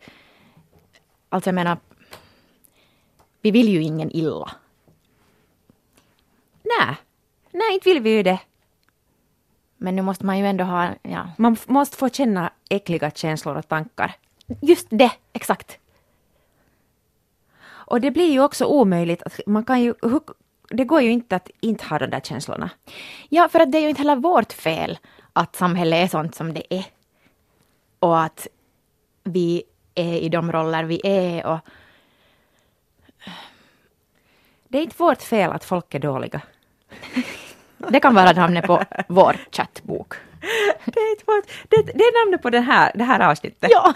Alltså 1.28 1.48
jag 1.48 1.54
menar, 1.54 1.78
vi 3.42 3.50
vill 3.50 3.68
ju 3.68 3.82
ingen 3.82 4.10
illa. 4.10 4.50
Nej, 6.62 6.96
nej, 7.52 7.74
inte 7.74 7.88
vill 7.88 8.02
vi 8.02 8.10
ju 8.10 8.22
det. 8.22 8.38
Men 9.84 9.96
nu 9.96 10.02
måste 10.02 10.26
man 10.26 10.38
ju 10.38 10.46
ändå 10.46 10.64
ha, 10.64 10.94
ja, 11.02 11.30
Man 11.36 11.56
måste 11.66 11.96
få 11.96 12.08
känna 12.08 12.52
äckliga 12.70 13.10
känslor 13.10 13.56
och 13.56 13.68
tankar. 13.68 14.16
just 14.60 14.86
det, 14.90 15.12
exakt. 15.32 15.78
Och 17.64 18.00
det 18.00 18.10
blir 18.10 18.32
ju 18.32 18.40
också 18.40 18.64
omöjligt 18.64 19.22
att 19.22 19.40
man 19.46 19.64
kan 19.64 19.82
ju, 19.82 19.94
det 20.68 20.84
går 20.84 21.02
ju 21.02 21.10
inte 21.10 21.36
att 21.36 21.50
inte 21.60 21.84
ha 21.84 21.98
de 21.98 22.06
där 22.06 22.20
känslorna. 22.20 22.70
Ja, 23.28 23.48
för 23.48 23.60
att 23.60 23.72
det 23.72 23.78
är 23.78 23.82
ju 23.82 23.88
inte 23.88 24.00
heller 24.00 24.16
vårt 24.16 24.52
fel 24.52 24.98
att 25.32 25.56
samhället 25.56 26.04
är 26.04 26.08
sånt 26.08 26.34
som 26.34 26.54
det 26.54 26.74
är. 26.74 26.84
Och 27.98 28.22
att 28.22 28.46
vi 29.24 29.62
är 29.94 30.14
i 30.18 30.28
de 30.28 30.52
roller 30.52 30.84
vi 30.84 31.00
är 31.04 31.46
och 31.46 31.58
Det 34.68 34.78
är 34.78 34.82
inte 34.82 34.96
vårt 34.98 35.22
fel 35.22 35.50
att 35.50 35.64
folk 35.64 35.94
är 35.94 35.98
dåliga. 35.98 36.40
det 37.88 38.00
kan 38.00 38.14
vara 38.14 38.32
namnet 38.32 38.66
på 38.66 38.84
vår 39.08 39.36
chattbok. 39.50 40.14
Det 40.84 41.00
är, 41.00 41.42
det, 41.68 41.92
det 41.94 42.04
är 42.04 42.24
namnet 42.24 42.42
på 42.42 42.50
den 42.50 42.62
här, 42.62 42.92
det 42.94 43.04
här 43.04 43.20
avsnittet. 43.20 43.70
Ja. 43.72 43.94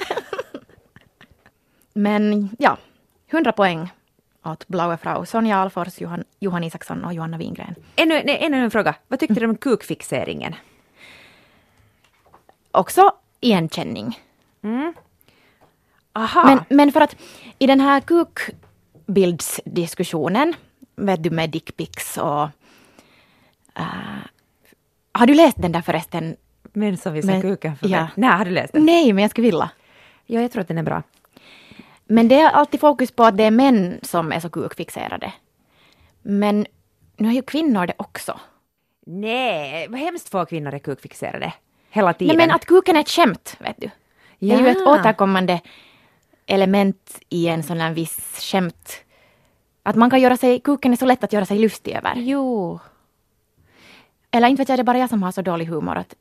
Men 1.95 2.51
ja, 2.59 2.77
100 3.31 3.53
poäng 3.53 3.93
åt 4.45 4.69
Blaue 4.69 4.97
Frau, 4.97 5.27
Sonja 5.27 5.57
Alfors, 5.57 6.01
Johan, 6.01 6.25
Johan 6.41 6.65
Isaksson 6.65 7.05
och 7.05 7.15
Johanna 7.15 7.39
Wingren. 7.39 7.75
Ännu, 7.97 8.23
nej, 8.25 8.39
ännu 8.41 8.57
en 8.57 8.71
fråga. 8.71 8.95
Vad 9.09 9.21
tyckte 9.21 9.41
du 9.41 9.47
om 9.47 9.57
kukfixeringen? 9.57 10.55
Också 12.71 13.13
igenkänning. 13.41 14.21
Aha. 16.13 16.45
Men, 16.45 16.61
men 16.77 16.93
för 16.93 17.01
att 17.01 17.17
i 17.59 17.67
den 17.67 17.81
här 17.81 18.01
kukbildsdiskussionen, 18.01 20.55
vet 20.97 21.23
du 21.23 21.31
med 21.31 21.51
dickpics 21.51 22.19
och... 22.19 22.49
Uh, 23.79 23.85
har 25.13 25.27
du 25.27 25.35
läst 25.35 25.57
den 25.63 25.73
där 25.73 25.81
förresten? 25.83 26.37
Men 26.73 26.97
som 26.97 27.13
visar 27.13 27.33
Men- 27.33 27.43
kuken 27.43 27.77
för 27.77 27.89
ja. 27.89 28.01
mig. 28.01 28.09
Nej, 28.15 28.31
har 28.31 28.45
du 28.45 28.51
läst 28.51 28.73
den? 28.73 28.85
Nej, 28.85 29.13
men 29.13 29.23
jag 29.23 29.31
skulle 29.31 29.47
vilja. 29.47 29.71
Ja, 30.27 30.41
jag 30.41 30.53
tror 30.53 30.61
att 30.63 30.69
den 30.69 30.79
är 30.79 30.83
bra. 30.83 31.03
Men 32.07 32.29
det 32.29 32.35
är 32.41 32.51
alltid 32.51 32.81
fokus 32.81 33.11
på 33.13 33.25
att 33.25 33.37
det 33.37 33.45
är 33.45 33.51
män 33.51 33.99
som 34.03 34.33
är 34.33 34.41
så 34.41 34.51
kukfixerade. 34.51 35.33
Men 36.23 36.67
nu 37.17 37.29
är 37.29 37.33
ju 37.33 37.43
kvinnor 37.43 37.87
det 37.87 37.95
också. 37.97 38.41
Nej, 39.07 39.87
vad 39.89 40.01
hemskt 40.01 40.29
få 40.29 40.45
kvinnor 40.47 40.75
är 40.75 40.79
kukfixerade. 40.79 41.53
Hela 41.91 42.07
Nej, 42.09 42.15
tiden. 42.19 42.37
men 42.37 42.51
att 42.51 42.65
kuken 42.67 42.97
är 42.97 43.01
ett 43.01 43.09
skämt, 43.09 43.57
vet 43.59 43.77
du. 43.79 43.91
Det 44.39 44.53
är 44.55 44.59
ju 44.61 44.69
ett 44.69 44.79
Ja. 44.85 44.93
återkommande 45.01 45.61
element 46.47 47.19
i 47.29 47.49
en 47.49 47.63
sån 47.63 47.81
här 47.81 47.93
viss 47.93 48.39
skämt. 48.41 49.05
Att 49.83 49.97
man 49.97 50.11
kan 50.11 50.21
göra 50.21 50.37
sig, 50.37 50.61
kuken 50.61 50.93
är 50.93 50.97
så 50.97 51.07
lätt 51.07 51.25
att 51.25 51.33
göra 51.33 51.45
sig 51.47 51.59
lustig 51.59 51.93
över. 51.97 52.13
Jo. 52.17 52.79
Eller 54.31 54.49
inte 54.49 54.61
vet 54.61 54.69
jag, 54.69 54.79
det 54.79 54.83
är 54.83 54.85
bara 54.85 54.99
jag 54.99 55.11
som 55.11 55.23
har 55.23 55.33
så 55.33 55.43
dålig 55.43 55.67
humor 55.67 55.97
att, 55.97 56.15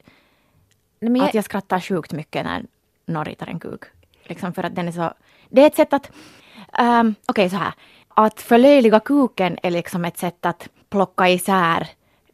Nej, 0.99 1.17
jag, 1.17 1.27
att 1.27 1.33
jag 1.33 1.45
skrattar 1.45 1.79
sjukt 1.79 2.11
mycket 2.13 2.45
när 2.45 2.65
någon 3.05 3.25
ritar 3.25 3.47
en 3.47 3.59
kuk. 3.59 3.83
Liksom 4.23 4.53
för 4.53 4.63
att 4.63 4.75
den 4.75 4.87
är 4.87 4.91
så... 4.91 5.13
Det 5.49 5.61
är 5.61 5.67
ett 5.67 5.75
sätt 5.75 5.93
att... 5.93 6.11
Um, 6.79 7.15
Okej, 7.25 7.49
så 7.49 7.55
här. 7.55 7.73
Att 8.07 8.41
förlöjliga 8.41 8.99
kuken 8.99 9.57
är 9.63 9.71
liksom 9.71 10.05
ett 10.05 10.17
sätt 10.17 10.45
att 10.45 10.69
plocka 10.89 11.29
isär 11.29 11.87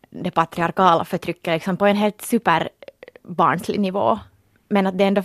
det 0.09 0.31
patriarkala 0.31 1.05
förtrycket 1.05 1.53
liksom 1.53 1.77
på 1.77 1.86
en 1.86 1.95
helt 1.95 2.21
superbarnslig 2.21 3.79
nivå. 3.79 4.19
Men 4.67 4.88
att 4.88 4.97
det 4.97 5.03
ändå 5.03 5.23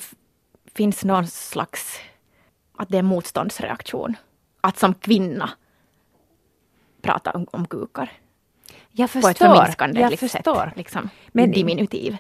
finns 0.75 1.05
någon 1.05 1.27
slags... 1.27 2.01
Att 2.77 2.89
det 2.89 2.97
är 2.97 2.99
en 2.99 3.07
motståndsreaktion. 3.07 4.17
Att 4.61 4.79
som 4.79 4.95
kvinna 4.95 5.51
prata 7.03 7.31
om, 7.31 7.47
om 7.51 7.67
kukar. 7.67 8.13
Jag 8.99 9.13
På 9.13 9.19
ett 9.19 9.25
förstår. 9.27 9.55
förminskande 9.55 10.01
jag 10.01 10.11
liksom, 10.11 10.29
förstår. 10.29 10.65
sätt. 10.67 10.77
Liksom, 10.77 11.11
Men- 11.33 11.51
diminutiv. 11.51 12.17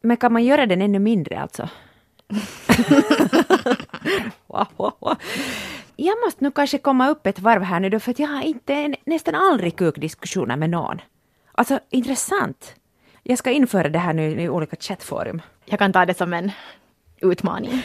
Men 0.00 0.16
kan 0.16 0.32
man 0.32 0.44
göra 0.44 0.66
den 0.66 0.82
ännu 0.82 0.98
mindre 0.98 1.40
alltså? 1.40 1.68
Wow, 4.46 4.66
wow, 4.76 4.92
wow. 5.00 5.16
Jag 5.96 6.16
måste 6.24 6.44
nog 6.44 6.54
kanske 6.54 6.78
komma 6.78 7.08
upp 7.08 7.26
ett 7.26 7.38
varv 7.38 7.62
här 7.62 7.80
nu 7.80 7.90
då, 7.90 8.00
för 8.00 8.10
att 8.10 8.18
jag 8.18 8.28
har 8.28 8.42
inte 8.42 8.94
nästan 9.06 9.34
aldrig 9.34 9.76
kukdiskussioner 9.76 10.56
med 10.56 10.70
någon. 10.70 11.00
Alltså, 11.52 11.80
intressant. 11.90 12.74
Jag 13.22 13.38
ska 13.38 13.50
införa 13.50 13.88
det 13.88 13.98
här 13.98 14.12
nu 14.12 14.40
i 14.42 14.48
olika 14.48 14.76
chattforum. 14.80 15.42
Jag 15.64 15.78
kan 15.78 15.92
ta 15.92 16.06
det 16.06 16.14
som 16.18 16.32
en 16.32 16.52
utmaning. 17.20 17.82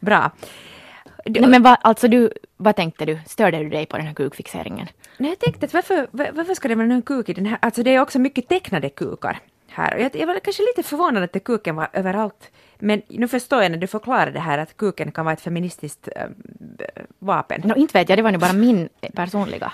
Bra. 0.00 0.30
Du, 1.24 1.40
Nej, 1.40 1.50
men 1.50 1.62
vad, 1.62 1.76
alltså 1.82 2.08
du, 2.08 2.32
vad 2.56 2.76
tänkte 2.76 3.04
du? 3.04 3.18
Störde 3.26 3.58
du 3.58 3.68
dig 3.68 3.86
på 3.86 3.96
den 3.96 4.06
här 4.06 4.14
kukfixeringen? 4.14 4.88
Nej, 5.18 5.30
jag 5.30 5.38
tänkte 5.38 5.66
att 5.66 5.74
varför, 5.74 6.06
var- 6.10 6.30
varför 6.32 6.54
ska 6.54 6.68
det 6.68 6.74
vara 6.74 6.86
någon 6.86 7.02
kuk 7.02 7.28
i 7.28 7.32
den 7.32 7.46
här? 7.46 7.58
Alltså 7.62 7.82
det 7.82 7.94
är 7.94 8.00
också 8.00 8.18
mycket 8.18 8.48
tecknade 8.48 8.88
kukar 8.88 9.38
här. 9.68 9.94
Och 9.94 10.00
jag, 10.00 10.16
jag 10.16 10.26
var 10.26 10.38
kanske 10.38 10.62
lite 10.62 10.88
förvånad 10.88 11.22
att 11.22 11.44
kuken 11.44 11.76
var 11.76 11.88
överallt. 11.92 12.50
Men 12.78 13.02
nu 13.08 13.28
förstår 13.28 13.62
jag 13.62 13.70
när 13.70 13.78
du 13.78 13.86
förklarar 13.86 14.30
det 14.30 14.40
här 14.40 14.58
att 14.58 14.76
kuken 14.76 15.12
kan 15.12 15.24
vara 15.24 15.32
ett 15.32 15.40
feministiskt 15.40 16.08
äh, 16.16 16.22
vapen. 17.18 17.60
No, 17.64 17.74
inte 17.76 17.98
vet 17.98 18.08
jag, 18.08 18.18
det 18.18 18.22
var 18.22 18.30
nu 18.32 18.38
bara 18.38 18.52
min 18.52 18.88
personliga. 19.14 19.72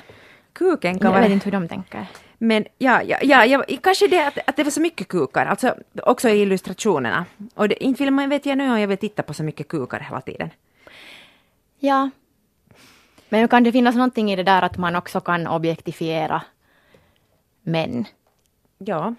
Kuken 0.52 0.98
kan 0.98 1.04
Jag 1.06 1.10
vara... 1.12 1.22
vet 1.22 1.30
inte 1.30 1.44
hur 1.44 1.52
de 1.52 1.68
tänker. 1.68 2.06
Men 2.38 2.64
ja, 2.78 3.02
ja, 3.02 3.18
ja, 3.22 3.44
ja 3.46 3.62
kanske 3.82 4.08
det 4.08 4.26
att, 4.26 4.38
att 4.46 4.56
det 4.56 4.64
var 4.64 4.70
så 4.70 4.80
mycket 4.80 5.08
kukar, 5.08 5.46
alltså 5.46 5.74
också 6.02 6.28
i 6.28 6.40
illustrationerna. 6.42 7.24
Och 7.54 7.68
det, 7.68 7.84
inte 7.84 8.04
vill 8.04 8.12
man, 8.12 8.28
vet 8.28 8.46
jag 8.46 8.58
nu 8.58 8.70
om 8.72 8.80
jag 8.80 8.88
vill 8.88 8.98
titta 8.98 9.22
på 9.22 9.34
så 9.34 9.42
mycket 9.42 9.68
kukar 9.68 10.00
hela 10.00 10.20
tiden. 10.20 10.50
Ja. 11.78 12.10
Men 13.28 13.48
kan 13.48 13.64
det 13.64 13.72
finnas 13.72 13.94
någonting 13.94 14.32
i 14.32 14.36
det 14.36 14.42
där 14.42 14.62
att 14.62 14.78
man 14.78 14.96
också 14.96 15.20
kan 15.20 15.46
objektifiera 15.46 16.42
män? 17.62 18.04
Ja. 18.78 19.14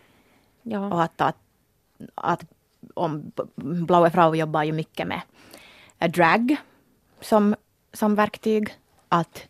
Ja. 0.64 0.94
Och 0.94 1.04
att, 1.04 1.22
att, 1.22 1.38
att 2.16 2.44
om 2.94 3.32
Blaue 3.56 4.10
Frau 4.10 4.36
jobbar 4.36 4.64
ju 4.64 4.72
mycket 4.72 5.08
med 5.08 5.22
drag 6.12 6.56
som, 7.22 7.56
som 7.94 8.16
verktyg. 8.16 8.76
Att 9.10 9.48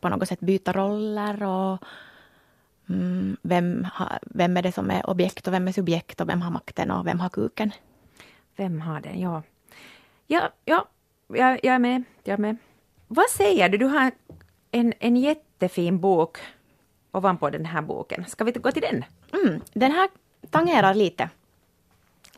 på 0.00 0.08
något 0.08 0.28
sätt 0.28 0.40
byta 0.40 0.72
roller 0.72 1.42
och 1.42 1.78
mm, 2.88 3.36
vem, 3.42 3.84
ha, 3.84 4.18
vem 4.22 4.56
är 4.56 4.62
det 4.62 4.72
som 4.72 4.90
är 4.90 5.10
objekt 5.10 5.46
och 5.46 5.52
vem 5.52 5.68
är 5.68 5.72
subjekt 5.72 6.20
och 6.20 6.28
vem 6.28 6.42
har 6.42 6.50
makten 6.50 6.90
och 6.90 7.06
vem 7.06 7.20
har 7.20 7.28
kuken. 7.28 7.70
Vem 8.56 8.80
har 8.80 9.00
den? 9.00 9.20
Ja. 9.20 9.42
Ja, 10.26 10.50
ja, 10.64 10.88
jag, 11.28 11.60
jag 11.62 11.74
är 11.74 11.78
med. 11.78 12.04
Jag 12.24 12.34
är 12.34 12.38
med. 12.38 12.56
Vad 13.08 13.30
säger 13.30 13.68
du? 13.68 13.78
Du 13.78 13.86
har 13.86 14.12
en, 14.70 14.92
en 14.98 15.16
jättefin 15.16 16.00
bok 16.00 16.38
ovanpå 17.12 17.50
den 17.50 17.64
här 17.64 17.82
boken. 17.82 18.24
Ska 18.28 18.44
vi 18.44 18.52
gå 18.52 18.72
till 18.72 18.82
den? 18.82 19.04
Mm, 19.32 19.60
den 19.72 19.92
här 19.92 20.08
tangerar 20.50 20.94
lite 20.94 21.30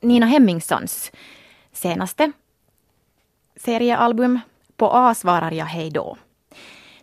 Nina 0.01 0.27
Hemmingssons 0.27 1.13
senaste 1.73 2.33
seriealbum 3.57 4.41
På 4.77 4.91
A 4.93 5.15
svarar 5.15 5.53
jag 5.53 5.65
hej 5.65 5.91
då. 5.91 6.17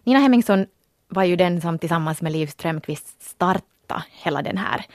Nina 0.04 0.20
Hemmingsson 0.20 0.66
var 1.08 1.24
ju 1.24 1.36
den 1.36 1.62
som 1.62 1.80
tillsammans 1.80 2.22
med 2.22 2.32
Liv 2.32 2.48
Strömquist 2.48 3.22
startade 3.22 4.04
hela 4.12 4.42
den 4.42 4.58
här 4.58 4.86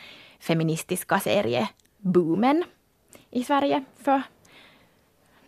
feministiska 0.41 1.21
serieboomen 1.21 2.65
i 3.31 3.45
Sverige 3.45 3.85
för, 3.99 4.23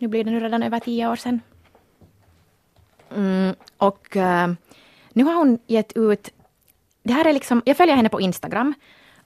nu 0.05 0.09
blir 0.09 0.23
det 0.23 0.31
nu 0.31 0.39
redan 0.39 0.63
över 0.63 0.79
tio 0.79 1.07
år 1.07 1.15
sedan. 1.15 1.41
Mm, 3.15 3.55
och 3.77 4.17
eh, 4.17 4.53
nu 5.13 5.23
har 5.23 5.33
hon 5.33 5.59
gett 5.67 5.97
ut, 5.97 6.29
det 7.03 7.13
här 7.13 7.25
är 7.25 7.33
liksom, 7.33 7.61
jag 7.65 7.77
följer 7.77 7.95
henne 7.95 8.09
på 8.09 8.21
Instagram 8.21 8.73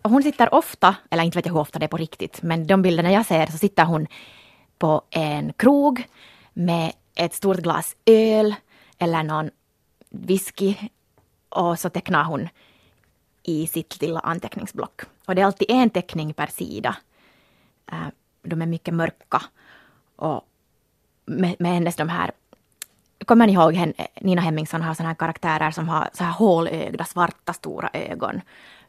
och 0.01 0.11
hon 0.11 0.23
sitter 0.23 0.53
ofta, 0.53 0.95
eller 1.09 1.23
inte 1.23 1.37
vet 1.37 1.45
jag 1.45 1.53
hur 1.53 1.59
ofta 1.59 1.79
det 1.79 1.85
är 1.85 1.87
på 1.87 1.97
riktigt, 1.97 2.41
men 2.41 2.67
de 2.67 2.81
bilderna 2.81 3.11
jag 3.11 3.25
ser 3.25 3.47
så 3.47 3.57
sitter 3.57 3.85
hon 3.85 4.07
på 4.77 5.01
en 5.09 5.53
krog 5.53 6.03
med 6.53 6.91
ett 7.15 7.33
stort 7.33 7.57
glas 7.57 7.95
öl 8.05 8.55
eller 8.97 9.23
någon 9.23 9.49
whisky 10.09 10.75
och 11.49 11.79
så 11.79 11.89
tecknar 11.89 12.23
hon 12.23 12.49
i 13.43 13.67
sitt 13.67 14.01
lilla 14.01 14.19
anteckningsblock. 14.19 15.01
Och 15.25 15.35
det 15.35 15.41
är 15.41 15.45
alltid 15.45 15.71
en 15.71 15.89
teckning 15.89 16.33
per 16.33 16.47
sida. 16.47 16.95
Eh, 17.91 18.07
de 18.43 18.61
är 18.61 18.65
mycket 18.65 18.93
mörka 18.93 19.41
och 20.15 20.48
med, 21.29 21.55
med 21.59 21.71
hennes 21.71 21.95
de 21.95 22.09
här 22.09 22.31
Kommer 23.25 23.47
ni 23.47 23.53
ihåg 23.53 23.73
henne, 23.73 23.93
Nina 24.21 24.41
Hemmingsson 24.41 24.81
har 24.81 24.93
såna 24.93 25.09
här 25.09 25.15
karaktärer 25.15 25.71
som 25.71 25.89
har 25.89 26.09
så 26.13 26.23
här 26.23 26.31
hålögda, 26.31 27.05
svarta, 27.05 27.53
stora 27.53 27.89
ögon. 27.93 28.41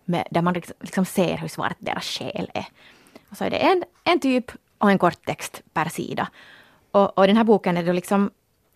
Med, 0.05 0.27
där 0.31 0.43
man 0.43 0.55
liksom, 0.55 0.77
liksom 0.81 1.05
ser 1.05 1.37
hur 1.37 1.49
svart 1.49 1.77
deras 1.79 2.05
själ 2.05 2.51
är. 2.55 2.67
Och 3.31 3.37
så 3.37 3.45
är 3.45 3.51
det 3.51 3.57
en, 3.57 3.85
en 4.05 4.21
typ 4.21 4.53
och 4.79 4.91
en 4.91 4.99
kort 4.99 5.27
text 5.27 5.63
per 5.73 5.89
sida. 5.89 6.29
Och, 6.91 7.19
och 7.19 7.27
den 7.27 7.37
här 7.37 7.45
boken 7.45 7.77
är 7.77 7.83
då 7.83 7.93
liksom, 7.93 8.31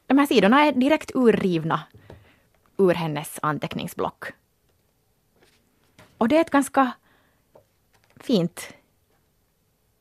de 0.07 0.19
här 0.19 0.27
sidorna 0.27 0.65
är 0.65 0.73
direkt 0.73 1.11
urrivna 1.15 1.81
ur 2.77 2.95
hennes 2.95 3.39
anteckningsblock. 3.43 4.25
Och 6.19 6.29
det 6.29 6.37
är 6.37 6.41
ett 6.41 6.51
ganska 6.51 6.93
fint 8.17 8.73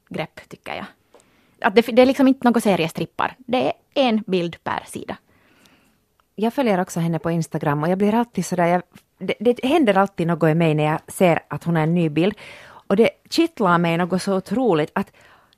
grepp, 0.10 0.50
tycker 0.50 0.76
jag. 0.76 0.86
Att 1.64 1.76
det, 1.76 1.82
det 1.82 2.02
är 2.02 2.06
liksom 2.06 2.28
inte 2.28 2.48
några 2.48 2.62
seriestrippar. 2.62 3.36
Det 3.38 3.68
är 3.68 3.74
en 3.94 4.24
bild 4.28 4.64
per 4.64 4.84
sida. 4.88 5.18
Jag 6.36 6.54
följer 6.54 6.82
också 6.82 7.00
henne 7.00 7.20
på 7.20 7.32
Instagram 7.32 7.84
och 7.84 7.90
jag 7.90 7.98
blir 7.98 8.14
alltid 8.14 8.46
sådär, 8.46 8.68
jag, 8.68 8.82
det, 9.18 9.36
det 9.40 9.66
händer 9.66 9.98
alltid 9.98 10.28
något 10.28 10.50
i 10.50 10.54
mig 10.54 10.76
när 10.76 10.84
jag 10.84 11.00
ser 11.08 11.40
att 11.48 11.64
hon 11.64 11.76
har 11.76 11.84
en 11.84 11.96
ny 11.96 12.10
bild. 12.10 12.34
Och 12.66 12.96
det 12.96 13.10
kittlar 13.30 13.78
mig 13.78 13.98
något 13.98 14.22
så 14.22 14.36
otroligt 14.36 14.92
att 14.94 15.12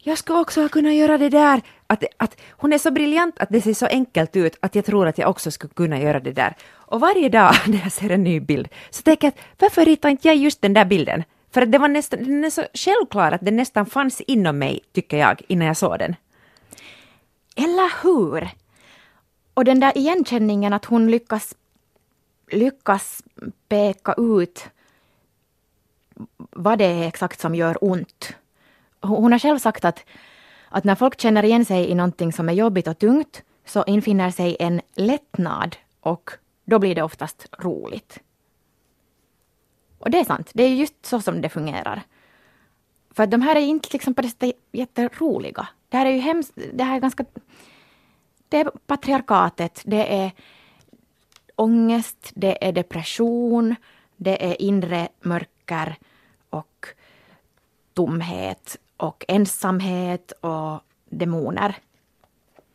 jag 0.07 0.17
ska 0.17 0.39
också 0.39 0.69
kunna 0.69 0.93
göra 0.93 1.17
det 1.17 1.29
där. 1.29 1.61
Att, 1.87 2.03
att 2.17 2.37
hon 2.49 2.73
är 2.73 2.77
så 2.77 2.91
briljant 2.91 3.39
att 3.39 3.49
det 3.49 3.61
ser 3.61 3.73
så 3.73 3.85
enkelt 3.85 4.35
ut 4.35 4.57
att 4.59 4.75
jag 4.75 4.85
tror 4.85 5.07
att 5.07 5.17
jag 5.17 5.29
också 5.29 5.51
skulle 5.51 5.73
kunna 5.73 5.99
göra 5.99 6.19
det 6.19 6.31
där. 6.31 6.55
Och 6.71 6.99
varje 6.99 7.29
dag 7.29 7.53
när 7.67 7.79
jag 7.83 7.91
ser 7.91 8.09
en 8.09 8.23
ny 8.23 8.39
bild 8.39 8.67
så 8.89 9.01
tänker 9.01 9.27
jag 9.27 9.31
att 9.31 9.61
varför 9.61 9.85
ritar 9.85 10.09
inte 10.09 10.27
jag 10.27 10.37
just 10.37 10.61
den 10.61 10.73
där 10.73 10.85
bilden? 10.85 11.23
För 11.55 11.61
att 11.61 11.71
det 11.71 11.77
var 11.77 11.87
nästan, 11.87 12.23
den 12.23 12.43
är 12.43 12.49
så 12.49 12.65
självklar 12.73 13.31
att 13.31 13.45
den 13.45 13.55
nästan 13.55 13.85
fanns 13.85 14.21
inom 14.21 14.57
mig, 14.57 14.79
tycker 14.91 15.17
jag, 15.17 15.41
innan 15.47 15.67
jag 15.67 15.77
såg 15.77 15.99
den. 15.99 16.15
Eller 17.55 18.03
hur? 18.03 18.49
Och 19.53 19.65
den 19.65 19.79
där 19.79 19.97
igenkänningen 19.97 20.73
att 20.73 20.85
hon 20.85 21.11
lyckas, 21.11 21.55
lyckas 22.51 23.23
peka 23.67 24.13
ut 24.17 24.65
vad 26.37 26.79
det 26.79 26.85
är 26.85 27.07
exakt 27.07 27.39
som 27.39 27.55
gör 27.55 27.77
ont. 27.81 28.33
Hon 29.01 29.31
har 29.31 29.39
själv 29.39 29.59
sagt 29.59 29.85
att, 29.85 30.05
att 30.69 30.83
när 30.83 30.95
folk 30.95 31.21
känner 31.21 31.43
igen 31.43 31.65
sig 31.65 31.89
i 31.89 31.95
någonting 31.95 32.33
som 32.33 32.49
är 32.49 32.53
jobbigt 32.53 32.87
och 32.87 32.99
tungt 32.99 33.43
så 33.65 33.83
infinner 33.87 34.31
sig 34.31 34.57
en 34.59 34.81
lättnad 34.95 35.75
och 35.99 36.31
då 36.65 36.79
blir 36.79 36.95
det 36.95 37.03
oftast 37.03 37.47
roligt. 37.59 38.19
Och 40.05 40.11
det 40.11 40.19
är 40.19 40.23
sant, 40.23 40.51
det 40.53 40.63
är 40.63 40.69
just 40.69 41.05
så 41.05 41.21
som 41.21 41.41
det 41.41 41.49
fungerar. 41.49 42.01
För 43.11 43.23
att 43.23 43.31
de 43.31 43.41
här 43.41 43.55
är 43.55 43.59
inte 43.59 43.89
liksom 43.91 44.13
på 44.13 44.21
det 44.21 44.29
sättet 44.29 44.51
jätteroliga. 44.71 45.67
Det 45.89 45.97
här 45.97 46.05
är 46.05 46.09
ju 46.09 46.19
hemskt, 46.19 46.53
det 46.73 46.83
här 46.83 46.95
är 46.95 46.99
ganska... 46.99 47.25
Det 48.49 48.57
är 48.57 48.71
patriarkatet, 48.87 49.81
det 49.85 50.13
är 50.15 50.31
ångest, 51.55 52.31
det 52.35 52.67
är 52.67 52.71
depression, 52.71 53.75
det 54.15 54.51
är 54.51 54.61
inre 54.61 55.07
mörker 55.21 55.95
och 56.49 56.87
tomhet 57.93 58.77
och 58.97 59.25
ensamhet 59.27 60.31
och 60.31 60.79
demoner. 61.09 61.75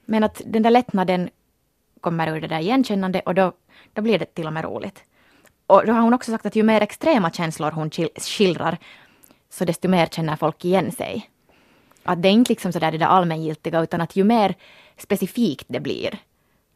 Men 0.04 0.24
att 0.24 0.42
den 0.46 0.62
där 0.62 0.70
lättnaden 0.70 1.30
kommer 2.00 2.36
ur 2.36 2.40
det 2.40 2.48
där 2.48 2.60
igenkännande 2.60 3.20
och 3.20 3.34
då, 3.34 3.52
då 3.92 4.02
blir 4.02 4.18
det 4.18 4.34
till 4.34 4.46
och 4.46 4.52
med 4.52 4.64
roligt. 4.64 5.04
Och 5.70 5.86
då 5.86 5.92
har 5.92 6.00
hon 6.00 6.14
också 6.14 6.30
sagt 6.30 6.46
att 6.46 6.56
ju 6.56 6.62
mer 6.62 6.80
extrema 6.80 7.30
känslor 7.30 7.70
hon 7.70 7.90
skildrar, 8.16 8.78
så 9.50 9.64
desto 9.64 9.88
mer 9.88 10.06
känner 10.06 10.36
folk 10.36 10.64
igen 10.64 10.92
sig. 10.92 11.30
Att 12.02 12.22
det 12.22 12.28
är 12.28 12.32
inte 12.32 12.52
liksom 12.52 12.72
sådär 12.72 12.92
det 12.92 12.98
där 12.98 13.06
allmängiltiga, 13.06 13.80
utan 13.80 14.00
att 14.00 14.16
ju 14.16 14.24
mer 14.24 14.54
specifikt 14.96 15.64
det 15.68 15.80
blir, 15.80 16.18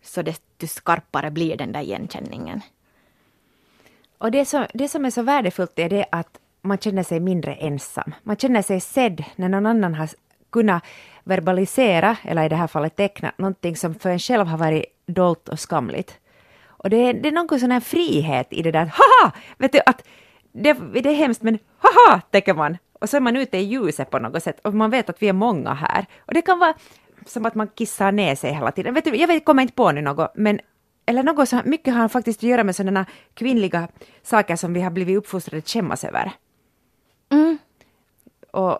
så 0.02 0.22
desto 0.22 0.66
skarpare 0.66 1.30
blir 1.30 1.56
den 1.56 1.72
där 1.72 1.80
igenkänningen. 1.80 2.60
Och 4.18 4.30
det, 4.30 4.44
som, 4.44 4.66
det 4.74 4.88
som 4.88 5.04
är 5.04 5.10
så 5.10 5.22
värdefullt 5.22 5.78
är 5.78 5.88
det 5.88 6.06
att 6.12 6.38
man 6.62 6.78
känner 6.78 7.02
sig 7.02 7.20
mindre 7.20 7.54
ensam. 7.54 8.14
Man 8.22 8.36
känner 8.36 8.62
sig 8.62 8.80
sedd 8.80 9.24
när 9.36 9.48
någon 9.48 9.66
annan 9.66 9.94
har 9.94 10.08
kunnat 10.50 10.84
verbalisera, 11.24 12.16
eller 12.22 12.44
i 12.44 12.48
det 12.48 12.56
här 12.56 12.66
fallet 12.66 12.96
teckna, 12.96 13.32
någonting 13.36 13.76
som 13.76 13.94
för 13.94 14.10
en 14.10 14.18
själv 14.18 14.46
har 14.46 14.58
varit 14.58 14.84
dolt 15.06 15.48
och 15.48 15.60
skamligt. 15.60 16.18
Och 16.84 16.90
det 16.90 16.96
är, 16.96 17.14
det 17.14 17.28
är 17.28 17.32
någon 17.32 17.60
sån 17.60 17.70
här 17.70 17.80
frihet 17.80 18.46
i 18.50 18.62
det 18.62 18.70
där, 18.70 18.86
haha! 18.86 19.32
Vet 19.58 19.72
du, 19.72 19.80
att 19.86 20.04
det, 20.52 20.72
det 20.72 21.08
är 21.08 21.14
hemskt 21.14 21.42
men 21.42 21.58
haha, 21.78 22.20
tänker 22.30 22.54
man. 22.54 22.76
Och 22.92 23.08
så 23.08 23.16
är 23.16 23.20
man 23.20 23.36
ute 23.36 23.58
i 23.58 23.60
ljuset 23.60 24.10
på 24.10 24.18
något 24.18 24.42
sätt 24.42 24.60
och 24.62 24.74
man 24.74 24.90
vet 24.90 25.10
att 25.10 25.22
vi 25.22 25.28
är 25.28 25.32
många 25.32 25.74
här. 25.74 26.06
Och 26.18 26.34
det 26.34 26.42
kan 26.42 26.58
vara 26.58 26.74
som 27.26 27.46
att 27.46 27.54
man 27.54 27.68
kissar 27.68 28.12
ner 28.12 28.34
sig 28.34 28.52
hela 28.52 28.72
tiden. 28.72 28.94
Vet 28.94 29.04
du, 29.04 29.16
jag 29.16 29.28
vet, 29.28 29.44
kommer 29.44 29.62
inte 29.62 29.74
på 29.74 29.92
nu 29.92 30.00
något, 30.00 30.32
men 30.34 30.60
eller 31.06 31.22
något 31.22 31.48
så 31.48 31.60
mycket 31.64 31.94
har 31.94 32.08
faktiskt 32.08 32.38
att 32.38 32.48
göra 32.48 32.64
med 32.64 32.76
sådana 32.76 33.06
kvinnliga 33.34 33.88
saker 34.22 34.56
som 34.56 34.72
vi 34.72 34.80
har 34.80 34.90
blivit 34.90 35.18
uppfostrade 35.18 35.58
att 35.58 35.68
skämmas 35.68 36.04
över. 36.04 36.32
Mm. 37.30 37.58
Och, 38.50 38.78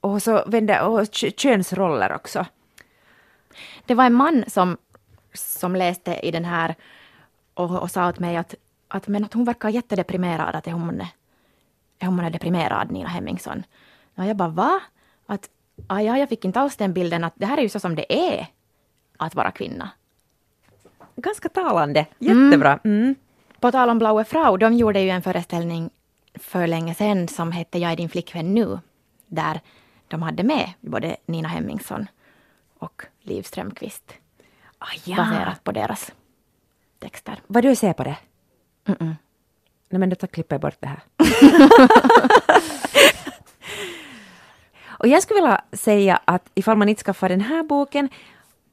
och 0.00 0.22
så 0.22 0.44
vände, 0.46 0.82
och 0.82 1.06
könsroller 1.36 2.14
också. 2.14 2.46
Det 3.86 3.94
var 3.94 4.04
en 4.04 4.14
man 4.14 4.44
som, 4.48 4.76
som 5.34 5.76
läste 5.76 6.20
i 6.22 6.30
den 6.30 6.44
här 6.44 6.74
och, 7.54 7.82
och 7.82 7.90
sa 7.90 8.08
åt 8.08 8.18
mig 8.18 8.36
att, 8.36 8.54
att, 8.88 9.08
men 9.08 9.24
att 9.24 9.34
hon 9.34 9.44
verkar 9.44 9.68
jättedeprimerad, 9.68 10.54
att 10.54 10.66
är 10.66 10.72
hon, 10.72 11.00
är 11.98 12.06
hon 12.06 12.20
är 12.20 12.30
deprimerad, 12.30 12.90
Nina 12.90 13.08
Hemmingsson. 13.08 13.62
Och 14.14 14.24
jag 14.24 14.36
bara, 14.36 14.48
va? 14.48 14.80
Att, 15.26 15.48
ah, 15.86 16.00
ja, 16.00 16.18
jag 16.18 16.28
fick 16.28 16.44
inte 16.44 16.60
alls 16.60 16.76
den 16.76 16.92
bilden 16.92 17.24
att 17.24 17.32
det 17.36 17.46
här 17.46 17.58
är 17.58 17.62
ju 17.62 17.68
så 17.68 17.80
som 17.80 17.94
det 17.94 18.32
är 18.32 18.46
att 19.16 19.34
vara 19.34 19.50
kvinna. 19.50 19.90
Ganska 21.16 21.48
talande, 21.48 22.06
jättebra. 22.18 22.78
Mm. 22.84 23.02
Mm. 23.02 23.14
På 23.60 23.72
tal 23.72 23.90
om 23.90 23.98
Blaue 23.98 24.24
Frau, 24.24 24.56
de 24.56 24.74
gjorde 24.74 25.00
ju 25.00 25.10
en 25.10 25.22
föreställning 25.22 25.90
för 26.34 26.66
länge 26.66 26.94
sedan 26.94 27.28
som 27.28 27.52
hette 27.52 27.78
Jag 27.78 27.92
är 27.92 27.96
din 27.96 28.08
flickvän 28.08 28.54
nu, 28.54 28.78
där 29.26 29.60
de 30.08 30.22
hade 30.22 30.42
med 30.42 30.72
både 30.80 31.16
Nina 31.26 31.48
Hemmingsson 31.48 32.06
och 32.78 33.02
Liv 33.22 33.42
Strömquist. 33.42 34.14
Ah, 34.80 34.86
ja. 35.04 35.16
Baserat 35.16 35.64
på 35.64 35.72
deras 35.72 36.12
texter. 36.98 37.40
Vad 37.46 37.62
du 37.64 37.76
ser 37.76 37.92
på 37.92 38.04
det? 38.04 38.16
Mm 38.86 38.98
-mm. 38.98 39.14
Nej 39.88 39.98
men 39.98 40.10
då 40.10 40.26
klipper 40.26 40.54
jag 40.54 40.60
bort 40.60 40.76
det 40.80 40.86
här. 40.86 41.00
och 44.98 45.08
jag 45.08 45.22
skulle 45.22 45.40
vilja 45.40 45.64
säga 45.72 46.20
att 46.24 46.50
ifall 46.54 46.76
man 46.76 46.88
inte 46.88 47.02
skaffar 47.02 47.28
den 47.28 47.40
här 47.40 47.62
boken 47.62 48.08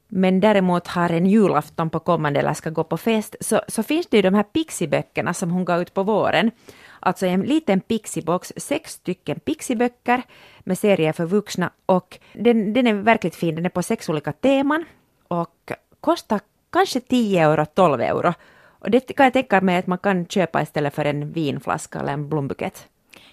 men 0.08 0.40
däremot 0.40 0.88
har 0.88 1.10
en 1.10 1.26
julafton 1.26 1.90
på 1.90 2.00
kommande 2.00 2.40
eller 2.40 2.54
ska 2.54 2.70
gå 2.70 2.84
på 2.84 2.98
fest, 2.98 3.36
så, 3.40 3.62
så 3.68 3.84
finns 3.84 4.08
det 4.08 4.18
ju 4.18 4.22
de 4.22 4.34
här 4.34 4.44
pixiböckerna 4.44 5.34
som 5.34 5.52
hon 5.52 5.66
gav 5.66 5.82
ut 5.82 5.94
på 5.94 6.04
våren. 6.04 6.52
Alltså 7.00 7.26
en 7.26 7.42
liten 7.42 7.82
pixibox, 7.82 8.54
sex 8.58 8.92
stycken 8.92 9.40
pixiböcker 9.40 10.24
med 10.60 10.78
serier 10.78 11.14
för 11.14 11.26
vuxna 11.26 11.72
och 11.86 12.20
den, 12.34 12.74
den 12.74 12.88
är 12.88 12.94
verkligt 12.94 13.36
fin, 13.36 13.56
den 13.56 13.66
är 13.66 13.70
på 13.70 13.84
sex 13.84 14.10
olika 14.10 14.32
teman 14.32 14.86
och 15.28 15.72
kostar 16.08 16.40
kanske 16.70 17.00
10 17.00 17.44
euro, 17.44 17.66
12 17.66 18.02
euro. 18.02 18.34
Och 18.80 18.92
det 18.92 19.16
kan 19.16 19.24
jag 19.24 19.34
tänka 19.34 19.62
mig 19.62 19.78
att 19.78 19.88
man 19.88 19.98
kan 19.98 20.26
köpa 20.26 20.62
istället 20.62 20.96
för 20.96 21.06
en 21.06 21.32
vinflaska 21.32 22.00
eller 22.00 22.14
en 22.14 22.30
blombukett. 22.30 22.88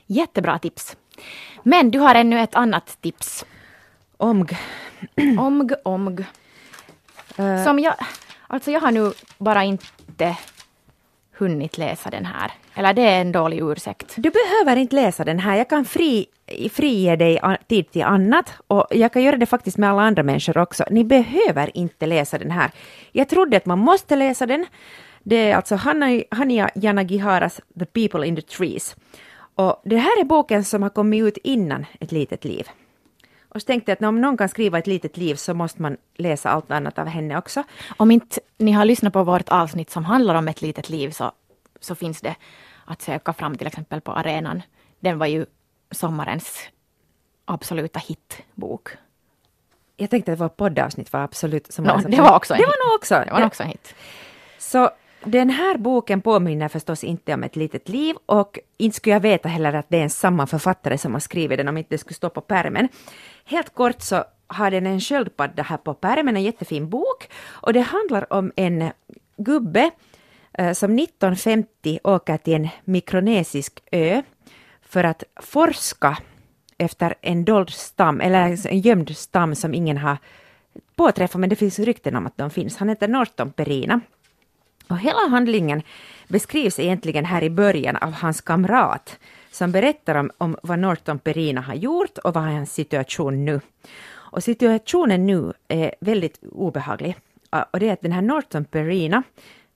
Jättebra 0.06 0.58
tips. 0.58 0.96
Men 1.62 1.90
du 1.90 1.98
har 1.98 2.14
ännu 2.14 2.40
ett 2.40 2.54
annat 2.54 2.98
tips. 3.00 3.44
Omg. 4.16 4.58
omg, 5.38 5.72
omg. 5.84 6.20
Uh, 7.38 7.64
Som 7.64 7.78
jag, 7.78 7.94
alltså 8.46 8.70
jag 8.70 8.80
har 8.80 8.92
nu 8.92 9.12
bara 9.38 9.64
inte 9.64 10.36
hunnit 11.38 11.78
läsa 11.78 12.10
den 12.10 12.24
här. 12.24 12.52
Eller 12.74 12.94
det 12.94 13.02
är 13.02 13.20
en 13.20 13.32
dålig 13.32 13.60
ursäkt. 13.62 14.14
Du 14.16 14.30
behöver 14.30 14.80
inte 14.80 14.96
läsa 14.96 15.24
den 15.24 15.38
här. 15.38 15.56
Jag 15.56 15.68
kan 15.68 15.84
fri, 15.84 16.26
frige 16.72 17.16
dig 17.16 17.40
tid 17.68 17.90
till 17.90 18.02
annat 18.02 18.52
och 18.66 18.86
jag 18.90 19.12
kan 19.12 19.22
göra 19.22 19.36
det 19.36 19.46
faktiskt 19.46 19.78
med 19.78 19.90
alla 19.90 20.02
andra 20.02 20.22
människor 20.22 20.58
också. 20.58 20.84
Ni 20.90 21.04
behöver 21.04 21.76
inte 21.76 22.06
läsa 22.06 22.38
den 22.38 22.50
här. 22.50 22.70
Jag 23.12 23.28
trodde 23.28 23.56
att 23.56 23.66
man 23.66 23.78
måste 23.78 24.16
läsa 24.16 24.46
den. 24.46 24.66
Det 25.22 25.50
är 25.50 25.56
alltså 25.56 25.74
Hania 26.30 26.70
Yanagiharas 26.74 27.60
The 27.78 27.86
People 27.86 28.26
in 28.26 28.36
the 28.36 28.42
Trees. 28.42 28.96
Och 29.54 29.82
det 29.84 29.96
här 29.96 30.20
är 30.20 30.24
boken 30.24 30.64
som 30.64 30.82
har 30.82 30.90
kommit 30.90 31.22
ut 31.22 31.38
innan 31.44 31.86
Ett 32.00 32.12
litet 32.12 32.44
liv. 32.44 32.68
Och 33.54 33.60
så 33.60 33.66
tänkte 33.66 33.90
jag 33.90 33.96
att 33.96 34.08
om 34.08 34.20
någon 34.20 34.36
kan 34.36 34.48
skriva 34.48 34.78
ett 34.78 34.86
litet 34.86 35.16
liv 35.16 35.34
så 35.34 35.54
måste 35.54 35.82
man 35.82 35.96
läsa 36.14 36.50
allt 36.50 36.70
annat 36.70 36.98
av 36.98 37.06
henne 37.06 37.38
också. 37.38 37.62
Om 37.96 38.10
inte 38.10 38.40
ni 38.58 38.72
har 38.72 38.84
lyssnat 38.84 39.12
på 39.12 39.24
vårt 39.24 39.48
avsnitt 39.48 39.90
som 39.90 40.04
handlar 40.04 40.34
om 40.34 40.48
ett 40.48 40.62
litet 40.62 40.88
liv 40.88 41.10
så, 41.10 41.32
så 41.80 41.94
finns 41.94 42.20
det 42.20 42.36
att 42.84 43.02
söka 43.02 43.32
fram 43.32 43.56
till 43.56 43.66
exempel 43.66 44.00
på 44.00 44.12
arenan. 44.12 44.62
Den 45.00 45.18
var 45.18 45.26
ju 45.26 45.46
sommarens 45.90 46.58
absoluta 47.44 47.98
hitbok. 47.98 48.88
Jag 49.96 50.10
tänkte 50.10 50.32
att 50.32 50.40
vårt 50.40 50.56
poddavsnitt 50.56 51.12
var 51.12 51.20
absolut 51.20 51.72
som 51.72 51.84
no, 51.84 52.00
Det 52.08 52.20
var 52.20 52.36
också 52.36 52.54
en 52.54 52.60
Det 52.60 52.66
var 52.66 52.88
nog 52.88 52.96
också. 52.96 53.14
Det 53.26 53.32
var 53.32 53.46
också 53.46 53.62
en 53.62 53.68
hit. 53.68 53.94
Så 54.58 54.90
den 55.26 55.50
här 55.50 55.78
boken 55.78 56.20
påminner 56.20 56.68
förstås 56.68 57.04
inte 57.04 57.34
om 57.34 57.42
ett 57.42 57.56
litet 57.56 57.88
liv 57.88 58.16
och 58.26 58.58
inte 58.78 58.96
skulle 58.96 59.14
jag 59.14 59.20
veta 59.20 59.48
heller 59.48 59.72
att 59.72 59.86
det 59.88 59.98
är 59.98 60.02
en 60.02 60.10
samma 60.10 60.46
författare 60.46 60.98
som 60.98 61.12
har 61.12 61.20
skrivit 61.20 61.58
den 61.58 61.68
om 61.68 61.76
inte 61.76 61.94
det 61.94 61.98
skulle 61.98 62.14
stå 62.14 62.30
på 62.30 62.40
pärmen. 62.40 62.88
Helt 63.44 63.74
kort 63.74 64.02
så 64.02 64.24
har 64.46 64.70
den 64.70 64.86
en 64.86 65.00
sköldpadda 65.00 65.62
här 65.62 65.76
på 65.76 65.94
pärmen, 65.94 66.36
en 66.36 66.42
jättefin 66.42 66.88
bok 66.88 67.28
och 67.46 67.72
det 67.72 67.80
handlar 67.80 68.32
om 68.32 68.52
en 68.56 68.90
gubbe 69.36 69.90
eh, 70.52 70.72
som 70.72 70.98
1950 70.98 71.98
åker 72.04 72.36
till 72.36 72.54
en 72.54 72.68
mikronesisk 72.84 73.82
ö 73.92 74.22
för 74.82 75.04
att 75.04 75.24
forska 75.42 76.18
efter 76.78 77.14
en 77.20 77.44
dold 77.44 77.70
stam, 77.70 78.20
eller 78.20 78.42
alltså 78.42 78.68
en 78.68 78.80
gömd 78.80 79.16
stam 79.16 79.54
som 79.54 79.74
ingen 79.74 79.98
har 79.98 80.16
påträffat, 80.96 81.40
men 81.40 81.50
det 81.50 81.56
finns 81.56 81.78
rykten 81.78 82.16
om 82.16 82.26
att 82.26 82.36
de 82.36 82.50
finns. 82.50 82.76
Han 82.76 82.88
heter 82.88 83.08
Norton 83.08 83.52
Perina 83.52 84.00
och 84.88 84.98
hela 84.98 85.28
handlingen 85.28 85.82
beskrivs 86.28 86.78
egentligen 86.78 87.24
här 87.24 87.42
i 87.42 87.50
början 87.50 87.96
av 87.96 88.12
hans 88.12 88.40
kamrat 88.40 89.18
som 89.50 89.72
berättar 89.72 90.14
om, 90.14 90.30
om 90.38 90.56
vad 90.62 90.78
Norton 90.78 91.18
Perina 91.18 91.60
har 91.60 91.74
gjort 91.74 92.18
och 92.18 92.34
vad 92.34 92.44
är 92.44 92.52
hans 92.52 92.72
situation 92.72 93.44
nu. 93.44 93.60
Och 94.34 94.44
situationen 94.44 95.26
nu 95.26 95.52
är 95.68 95.94
väldigt 96.00 96.38
obehaglig. 96.52 97.16
Och 97.70 97.80
det 97.80 97.88
är 97.88 97.92
att 97.92 98.00
den 98.00 98.12
här 98.12 98.22
Norton 98.22 98.64
Perina, 98.64 99.22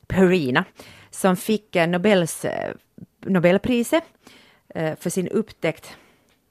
Perina 0.06 0.64
som 1.10 1.36
fick 1.36 1.76
eh, 1.76 1.88
Nobels, 1.88 2.44
eh, 2.44 2.72
Nobelpriset 3.20 4.04
eh, 4.68 4.96
för 4.96 5.10
sin 5.10 5.28
upptäckt 5.28 5.96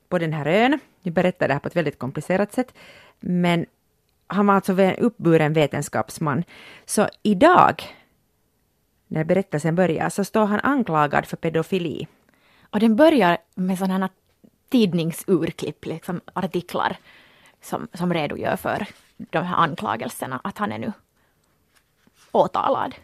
på 0.10 0.18
den 0.18 0.34
här 0.34 0.46
ön. 0.46 0.80
Jag 1.02 1.14
berättar 1.14 1.48
det 1.48 1.54
här 1.54 1.60
på 1.60 1.68
ett 1.68 1.76
väldigt 1.76 2.00
komplicerat 2.00 2.54
sätt. 2.54 2.74
Men 3.20 3.66
han 4.28 4.48
var 4.48 4.54
alltså 4.54 4.82
en 4.82 4.96
uppburen 4.96 5.54
vetenskapsman. 5.54 6.44
Så 6.86 7.08
idag 7.24 7.84
när 9.08 9.24
berättelsen 9.24 9.76
börjar 9.76 10.10
så 10.10 10.24
står 10.24 10.46
han 10.46 10.60
anklagad 10.60 11.26
för 11.26 11.38
pedofili. 11.38 12.08
Och 12.70 12.80
den 12.80 12.96
börjar 12.96 13.38
med 13.56 13.78
sådana 13.78 14.10
tidningsurklipp, 14.70 15.86
liksom 15.86 16.22
artiklar 16.34 16.98
som, 17.62 17.88
som 17.94 18.14
redogör 18.14 18.56
för 18.56 18.88
de 19.18 19.40
här 19.40 19.56
anklagelserna, 19.56 20.40
att 20.44 20.58
han 20.58 20.72
är 20.72 20.78
nu 20.78 20.94
åtalad. 22.32 22.96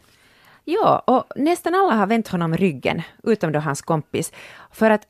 Ja, 0.64 0.98
och 0.98 1.24
nästan 1.36 1.74
alla 1.74 1.94
har 1.94 2.06
vänt 2.06 2.28
honom 2.28 2.56
ryggen, 2.56 3.02
utom 3.22 3.52
då 3.52 3.58
hans 3.58 3.82
kompis. 3.82 4.32
För 4.72 4.90
att 4.90 5.06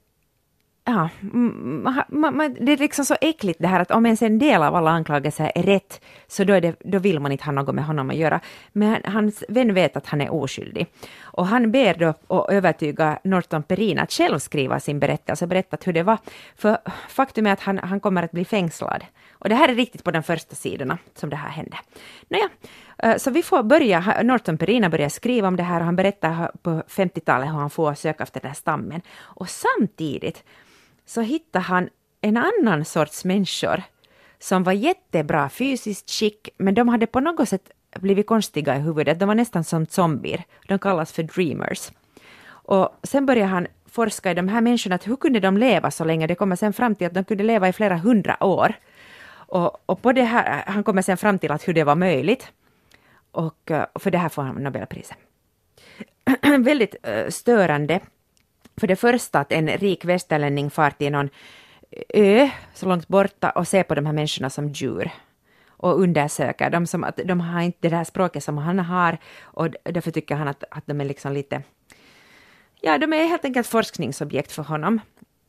ja, 0.85 1.09
ma- 1.21 2.05
ma- 2.09 2.31
ma- 2.31 2.57
det 2.61 2.73
är 2.73 2.77
liksom 2.77 3.05
så 3.05 3.17
äckligt 3.21 3.59
det 3.61 3.69
här 3.69 3.81
att 3.81 3.91
om 3.91 4.07
ens 4.07 4.23
en 4.23 4.39
del 4.39 4.63
av 4.63 4.75
alla 4.75 4.91
anklagelser 4.91 5.53
är 5.55 5.63
rätt, 5.63 6.05
så 6.27 6.45
då, 6.45 6.53
är 6.53 6.61
det, 6.61 6.77
då 6.85 6.99
vill 6.99 7.21
man 7.21 7.33
inte 7.33 7.45
ha 7.45 7.53
något 7.53 7.75
med 7.75 7.85
honom 7.85 8.11
att 8.11 8.17
göra. 8.17 8.41
Men 8.73 9.03
hans 9.05 9.45
vän 9.49 9.75
vet 9.75 9.97
att 9.97 10.07
han 10.07 10.21
är 10.21 10.33
oskyldig. 10.33 10.87
Och 11.23 11.47
han 11.47 11.71
ber 11.71 11.95
då 11.95 12.37
att 12.37 12.51
övertyga 12.51 13.19
Norton 13.25 13.63
Perin 13.63 13.99
att 13.99 14.13
själv 14.13 14.39
skriva 14.39 14.81
sin 14.81 15.01
berättelse, 15.01 15.47
berättat 15.47 15.87
hur 15.87 15.93
det 15.93 16.03
var. 16.03 16.19
För 16.57 16.79
faktum 17.09 17.47
är 17.47 17.53
att 17.53 17.61
han, 17.61 17.79
han 17.79 18.01
kommer 18.01 18.23
att 18.23 18.33
bli 18.33 18.45
fängslad. 18.45 19.05
Och 19.33 19.49
det 19.49 19.55
här 19.55 19.69
är 19.69 19.75
riktigt 19.75 20.05
på 20.05 20.11
de 20.11 20.23
första 20.23 20.55
sidorna 20.55 20.99
som 21.15 21.31
det 21.31 21.37
här 21.37 21.49
hände. 21.49 21.77
Nåja, 22.29 22.49
eh, 22.99 23.17
så 23.17 23.31
vi 23.31 23.43
får 23.43 23.63
börja, 23.63 24.23
Norton 24.23 24.59
Perina 24.59 24.89
börjar 24.91 25.09
skriva 25.09 25.49
om 25.49 25.57
det 25.57 25.63
här 25.63 25.81
och 25.81 25.87
han 25.87 25.97
berättar 25.97 26.51
på 26.63 26.71
50-talet 26.89 27.49
hur 27.49 27.53
han 27.53 27.71
får 27.71 27.95
söka 27.95 28.23
efter 28.23 28.41
den 28.41 28.49
här 28.49 28.55
stammen. 28.55 29.01
Och 29.21 29.49
samtidigt 29.49 30.45
så 31.07 31.21
hittade 31.21 31.65
han 31.65 31.89
en 32.21 32.37
annan 32.37 32.85
sorts 32.85 33.25
människor 33.25 33.83
som 34.39 34.63
var 34.63 34.73
jättebra 34.73 35.49
fysiskt 35.49 36.11
skick, 36.11 36.49
men 36.59 36.75
de 36.75 36.89
hade 36.89 37.07
på 37.07 37.21
något 37.21 37.49
sätt 37.49 37.71
blivit 38.01 38.27
konstiga 38.27 38.77
i 38.77 38.81
huvudet. 38.81 39.19
De 39.19 39.29
var 39.29 39.35
nästan 39.35 39.65
som 39.65 39.87
zombier. 39.87 40.45
De 40.69 40.79
kallas 40.79 41.13
för 41.13 41.23
dreamers. 41.23 41.91
Och 42.47 42.99
sen 43.03 43.27
började 43.27 43.49
han 43.49 43.67
forska 43.87 44.31
i 44.31 44.35
de 44.35 44.49
här 44.49 44.61
människorna, 44.61 44.95
att 44.95 45.09
hur 45.09 45.17
kunde 45.17 45.41
de 45.41 45.57
leva 45.57 45.91
så 45.91 46.05
länge? 46.05 46.27
Det 46.27 46.35
kommer 46.35 46.57
sen 46.57 46.73
fram 46.73 46.95
till 46.95 47.07
att 47.07 47.15
de 47.15 47.25
kunde 47.25 47.45
leva 47.45 47.69
i 47.69 47.73
flera 47.73 47.97
hundra 47.97 48.45
år. 48.45 48.75
Och, 49.47 49.91
och 49.91 50.03
på 50.03 50.13
det 50.13 50.25
här, 50.25 50.65
han 50.67 50.85
kommer 50.85 51.03
sen 51.03 51.17
fram 51.17 51.39
till 51.39 51.53
att 51.53 51.69
hur 51.69 51.75
det 51.75 51.85
var 51.85 51.95
möjligt. 51.95 52.53
Och, 53.33 53.71
och 53.93 54.03
för 54.03 54.11
det 54.11 54.19
här 54.19 54.29
får 54.29 54.43
han 54.43 54.63
Nobelpriset. 54.63 55.17
Väldigt 56.59 56.95
uh, 57.09 57.29
störande. 57.29 58.01
För 58.77 58.87
det 58.87 58.97
första 58.97 59.41
att 59.41 59.53
en 59.53 59.69
rik 59.69 60.05
västerlänning 60.05 60.71
far 60.71 60.91
till 60.91 61.13
någon 61.13 61.31
eh, 61.91 62.43
ö 62.43 62.51
så 62.75 62.87
långt 62.87 63.09
borta 63.09 63.51
och 63.51 63.69
ser 63.69 63.83
på 63.83 63.95
de 63.95 64.07
här 64.07 64.13
människorna 64.13 64.51
som 64.51 64.69
djur 64.69 65.11
och 65.69 66.01
undersöker 66.01 66.71
dem 66.71 66.87
som 66.87 67.05
att 67.05 67.17
de 67.25 67.41
har 67.41 67.61
inte 67.61 67.89
det 67.89 67.97
här 67.97 68.05
språket 68.05 68.45
som 68.45 68.59
han 68.59 68.79
har 68.79 69.19
och 69.43 69.69
därför 69.83 70.11
tycker 70.11 70.35
han 70.35 70.49
att, 70.49 70.65
att 70.71 70.87
de 70.87 71.01
är 71.01 71.05
liksom 71.05 71.33
lite 71.33 71.63
Ja, 72.87 72.99
de 72.99 73.13
är 73.13 73.25
helt 73.25 73.45
enkelt 73.45 73.67
forskningsobjekt 73.67 74.53
för 74.53 74.63
honom. 74.63 75.01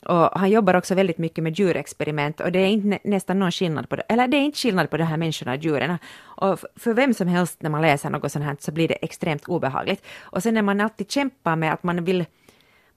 Och 0.05 0.39
han 0.39 0.49
jobbar 0.49 0.73
också 0.73 0.95
väldigt 0.95 1.17
mycket 1.17 1.43
med 1.43 1.59
djurexperiment 1.59 2.39
och 2.39 2.51
det 2.51 2.59
är 2.59 2.67
inte 2.67 2.99
nästan 3.03 3.39
någon 3.39 3.51
skillnad 3.51 3.89
på 3.89 3.95
det, 3.95 4.01
eller 4.01 4.27
det 4.27 4.37
är 4.37 4.41
inte 4.41 4.57
skillnad 4.57 4.89
på 4.89 4.97
de 4.97 5.03
här 5.03 5.17
människorna 5.17 5.51
och 5.51 5.57
djuren. 5.57 5.97
Och 6.17 6.59
för 6.75 6.93
vem 6.93 7.13
som 7.13 7.27
helst 7.27 7.61
när 7.61 7.69
man 7.69 7.81
läser 7.81 8.09
något 8.09 8.31
sånt 8.31 8.45
här 8.45 8.57
så 8.59 8.71
blir 8.71 8.87
det 8.87 8.93
extremt 8.93 9.47
obehagligt. 9.47 10.05
Och 10.19 10.43
sen 10.43 10.53
när 10.53 10.61
man 10.61 10.81
alltid 10.81 11.11
kämpar 11.11 11.55
med 11.55 11.73
att 11.73 11.83
man 11.83 12.05
vill, 12.05 12.25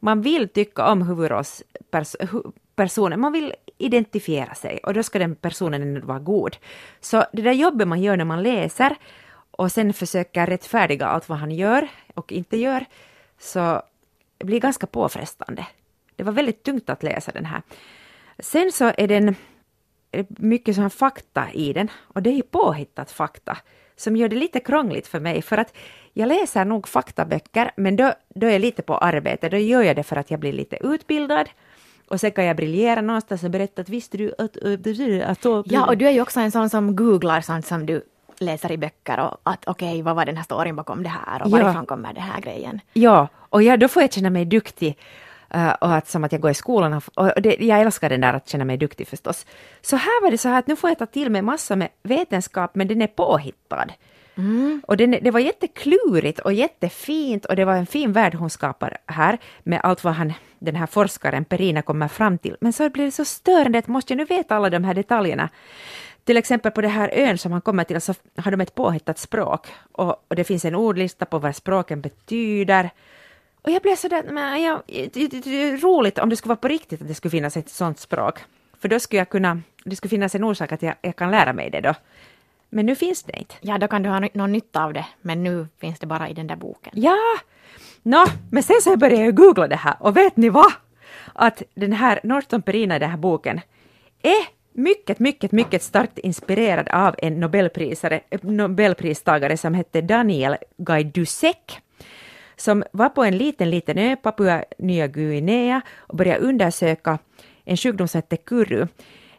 man 0.01 0.23
vill 0.23 0.49
tycka 0.49 0.91
om 0.91 1.03
huvudrollspersonen, 1.03 3.21
man 3.21 3.33
vill 3.33 3.55
identifiera 3.79 4.55
sig 4.55 4.79
och 4.79 4.95
då 4.95 5.03
ska 5.03 5.19
den 5.19 5.35
personen 5.35 6.07
vara 6.07 6.19
god. 6.19 6.57
Så 7.01 7.25
det 7.33 7.43
där 7.43 7.53
jobbet 7.53 7.89
man 7.89 8.03
gör 8.03 8.17
när 8.17 8.25
man 8.25 8.43
läser 8.43 8.97
och 9.51 9.73
sen 9.73 9.93
försöker 9.93 10.47
rättfärdiga 10.47 11.07
allt 11.07 11.29
vad 11.29 11.39
han 11.39 11.51
gör 11.51 11.89
och 12.15 12.33
inte 12.33 12.57
gör, 12.57 12.85
så 13.39 13.83
blir 14.39 14.61
ganska 14.61 14.87
påfrestande. 14.87 15.67
Det 16.17 16.23
var 16.23 16.33
väldigt 16.33 16.63
tungt 16.63 16.91
att 16.91 17.03
läsa 17.03 17.33
den 17.33 17.45
här. 17.45 17.63
Sen 18.39 18.73
så 18.73 18.93
är 18.97 19.09
den 19.09 19.35
mycket 20.29 20.77
sån 20.77 20.91
fakta 20.91 21.53
i 21.53 21.73
den 21.73 21.91
och 21.97 22.23
det 22.23 22.31
är 22.31 22.35
ju 22.35 22.43
påhittat 22.43 23.11
fakta 23.11 23.59
som 24.01 24.17
gör 24.17 24.29
det 24.29 24.37
lite 24.37 24.61
krångligt 24.61 25.07
för 25.07 25.21
mig 25.21 25.43
för 25.43 25.59
att 25.59 25.77
jag 26.13 26.29
läser 26.29 26.65
nog 26.65 26.89
faktaböcker 26.89 27.71
men 27.77 27.97
då, 27.97 28.13
då 28.29 28.47
är 28.47 28.51
jag 28.51 28.61
lite 28.61 28.83
på 28.83 28.99
arbete, 28.99 29.49
då 29.49 29.57
gör 29.57 29.83
jag 29.83 29.97
det 29.97 30.03
för 30.03 30.17
att 30.17 30.31
jag 30.31 30.41
blir 30.41 30.53
lite 30.53 30.77
utbildad 30.81 31.49
och 32.09 32.21
sen 32.21 32.31
kan 32.31 32.45
jag 32.45 32.57
briljera 32.57 33.01
någonstans 33.01 33.45
och 33.45 33.51
berätta 33.51 33.83
att 33.83 33.89
visste 33.89 34.17
du 34.17 34.35
att... 34.39 34.57
att, 35.23 35.47
att 35.47 35.71
ja, 35.73 35.87
och 35.87 35.99
du 35.99 36.07
är 36.07 36.11
ju 36.11 36.21
också 36.21 36.41
en 36.41 36.51
sån 36.51 36.71
som 36.71 36.97
googlar 36.97 37.41
sånt 37.41 37.67
som 37.67 37.87
du 37.87 38.03
läser 38.39 38.73
i 38.73 38.79
böcker 38.79 39.21
och 39.21 39.41
att 39.43 39.69
okej, 39.69 39.89
okay, 39.89 40.03
vad 40.03 40.17
var 40.17 40.25
den 40.25 40.37
här 40.37 40.45
storyn 40.45 40.77
bakom 40.77 41.03
det 41.03 41.09
här 41.09 41.43
och 41.43 41.51
varifrån 41.51 41.75
ja. 41.75 41.85
kommer 41.85 42.13
den 42.13 42.23
här 42.23 42.41
grejen? 42.41 42.81
Ja, 42.93 43.29
och 43.35 43.63
ja, 43.63 43.77
då 43.77 43.89
får 43.89 44.03
jag 44.03 44.13
känna 44.13 44.31
mig 44.31 44.45
duktig 44.45 44.99
Uh, 45.55 45.71
och 45.71 45.95
att 45.95 46.09
som 46.09 46.25
att 46.25 46.33
jag 46.33 46.41
går 46.41 46.51
i 46.51 46.55
skolan. 46.55 47.01
Och 47.15 47.43
det, 47.43 47.57
jag 47.61 47.81
älskar 47.81 48.09
den 48.09 48.21
där 48.21 48.33
att 48.33 48.49
känna 48.49 48.65
mig 48.65 48.77
duktig 48.77 49.09
förstås. 49.09 49.47
Så 49.81 49.97
här 49.97 50.23
var 50.23 50.31
det 50.31 50.39
så 50.39 50.49
här 50.49 50.59
att 50.59 50.67
nu 50.67 50.77
får 50.77 50.91
jag 50.91 50.99
ta 50.99 51.07
till 51.07 51.31
mig 51.31 51.43
massa 51.43 51.77
med 51.77 51.89
vetenskap, 52.03 52.75
men 52.75 52.89
den 52.89 53.03
är 53.03 53.07
påhittad. 53.07 53.87
Mm. 54.39 54.83
Och 54.87 54.97
den, 54.97 55.11
det 55.23 55.31
var 55.31 55.41
jätteklurigt 55.41 56.39
och 56.39 56.53
jättefint 56.53 57.45
och 57.45 57.57
det 57.57 57.65
var 57.65 57.75
en 57.75 57.87
fin 57.87 58.13
värld 58.13 58.35
hon 58.35 58.51
skapar 58.51 58.99
här 59.07 59.39
med 59.63 59.81
allt 59.83 60.05
vad 60.05 60.15
han, 60.15 60.33
den 60.59 60.77
här 60.77 60.87
forskaren 60.87 61.45
Perina 61.45 61.83
kommer 61.83 62.09
fram 62.09 62.39
till. 62.39 62.57
Men 62.61 62.73
så 62.73 62.91
blir 62.91 63.05
det 63.05 63.11
så 63.11 63.25
störande 63.25 63.79
att 63.79 63.87
måste 63.87 64.13
jag 64.13 64.17
nu 64.17 64.25
veta 64.25 64.57
alla 64.57 64.71
de 64.71 64.85
här 64.85 64.95
detaljerna. 64.95 65.49
Till 66.25 66.37
exempel 66.37 66.73
på 66.73 66.81
den 66.81 66.91
här 66.91 67.11
ön 67.13 67.39
som 67.39 67.53
han 67.53 67.61
kommer 67.61 67.85
till 67.85 68.01
så 68.01 68.15
har 68.37 68.51
de 68.51 68.61
ett 68.61 68.75
påhittat 68.75 69.19
språk 69.19 69.67
och, 69.93 70.25
och 70.29 70.37
det 70.37 70.45
finns 70.45 70.65
en 70.65 70.75
ordlista 70.75 71.27
på 71.27 71.39
vad 71.39 71.57
språken 71.57 72.01
betyder. 72.01 72.91
Och 73.68 73.74
jag 73.74 73.83
blev 73.83 73.96
sådär, 73.96 74.22
men 74.22 74.62
jag, 74.62 74.83
roligt 75.83 76.18
om 76.18 76.28
det 76.28 76.37
skulle 76.37 76.48
vara 76.48 76.57
på 76.57 76.68
riktigt 76.68 77.02
att 77.02 77.09
det 77.09 77.14
skulle 77.14 77.31
finnas 77.31 77.57
ett 77.57 77.68
sånt 77.68 77.98
språk. 77.98 78.38
För 78.81 78.88
då 78.88 79.00
skulle 79.00 79.20
jag 79.20 79.28
kunna, 79.28 79.61
det 79.85 79.96
skulle 79.96 80.11
finnas 80.11 80.35
en 80.35 80.44
orsak 80.44 80.72
att 80.72 80.83
jag, 80.83 80.94
jag 81.02 81.16
kan 81.16 81.31
lära 81.31 81.52
mig 81.52 81.70
det 81.70 81.81
då. 81.81 81.94
Men 82.68 82.87
nu 82.87 82.96
finns 82.96 83.22
det 83.22 83.38
inte. 83.38 83.54
Ja, 83.61 83.78
då 83.78 83.88
kan 83.88 84.02
du 84.02 84.09
ha 84.09 84.28
någon 84.35 84.52
nytta 84.52 84.85
av 84.85 84.92
det, 84.92 85.07
men 85.20 85.44
nu 85.44 85.66
finns 85.81 85.98
det 85.98 86.07
bara 86.07 86.28
i 86.28 86.35
den 86.35 86.46
där 86.46 86.57
boken. 86.57 86.92
Ja! 86.96 87.18
Nå, 88.02 88.24
men 88.50 88.62
sen 88.62 88.76
så 88.83 88.96
började 88.96 89.24
jag 89.24 89.35
googla 89.35 89.68
det 89.68 89.76
här 89.76 89.96
och 90.00 90.16
vet 90.16 90.37
ni 90.37 90.48
vad? 90.48 90.72
Att 91.33 91.62
den 91.74 91.92
här 91.92 92.20
Norton 92.22 92.62
Perina 92.62 92.96
i 92.96 92.98
den 92.98 93.11
här 93.11 93.18
boken 93.18 93.61
är 94.22 94.46
mycket, 94.72 95.18
mycket, 95.18 95.52
mycket 95.52 95.83
starkt 95.83 96.18
inspirerad 96.18 96.88
av 96.88 97.14
en 97.18 97.40
Nobelprisare, 97.40 98.20
Nobelpristagare 98.40 99.57
som 99.57 99.74
hette 99.74 100.00
Daniel 100.00 100.57
Gajdusek 100.76 101.83
som 102.61 102.85
var 102.92 103.09
på 103.09 103.25
en 103.25 103.38
liten, 103.38 103.71
liten 103.71 103.99
ö, 103.99 104.16
Papua 104.16 104.64
Nya 104.79 105.07
Guinea, 105.07 105.81
och 105.97 106.16
började 106.16 106.40
undersöka 106.40 107.18
en 107.64 107.77
sjukdom 107.77 108.09
som 108.09 108.18
hette 108.18 108.37
kuru, 108.37 108.87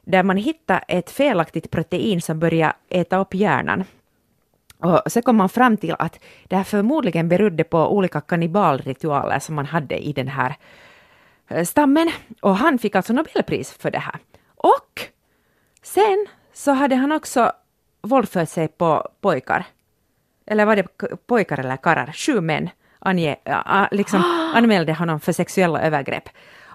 där 0.01 0.23
man 0.23 0.37
hittade 0.37 0.83
ett 0.87 1.09
felaktigt 1.09 1.71
protein 1.71 2.21
som 2.21 2.39
började 2.39 2.73
äta 2.89 3.17
upp 3.17 3.33
hjärnan. 3.33 3.83
Och 4.77 5.11
så 5.11 5.21
kom 5.21 5.35
man 5.35 5.49
fram 5.49 5.77
till 5.77 5.95
att 5.99 6.19
det 6.47 6.55
här 6.55 6.63
förmodligen 6.63 7.29
berodde 7.29 7.63
på 7.63 7.95
olika 7.95 8.21
kannibalritualer 8.21 9.39
som 9.39 9.55
man 9.55 9.65
hade 9.65 9.97
i 9.97 10.13
den 10.13 10.27
här 10.27 10.55
eh, 11.47 11.63
stammen. 11.63 12.11
Och 12.41 12.57
han 12.57 12.79
fick 12.79 12.95
alltså 12.95 13.13
Nobelpris 13.13 13.71
för 13.71 13.91
det 13.91 13.99
här. 13.99 14.19
Och 14.55 15.01
sen 15.81 16.27
så 16.53 16.71
hade 16.71 16.95
han 16.95 17.11
också 17.11 17.51
våldfört 18.01 18.49
sig 18.49 18.67
på 18.67 19.09
pojkar. 19.21 19.65
Eller 20.45 20.65
var 20.65 20.75
det 20.75 20.87
pojkar 21.27 21.59
eller 21.59 21.77
karlar? 21.77 22.11
Sju 22.13 22.41
män 22.41 22.69
ange, 22.99 23.35
liksom 23.91 24.23
anmälde 24.55 24.93
honom 24.93 25.19
för 25.19 25.31
sexuella 25.31 25.81
övergrepp. 25.81 26.29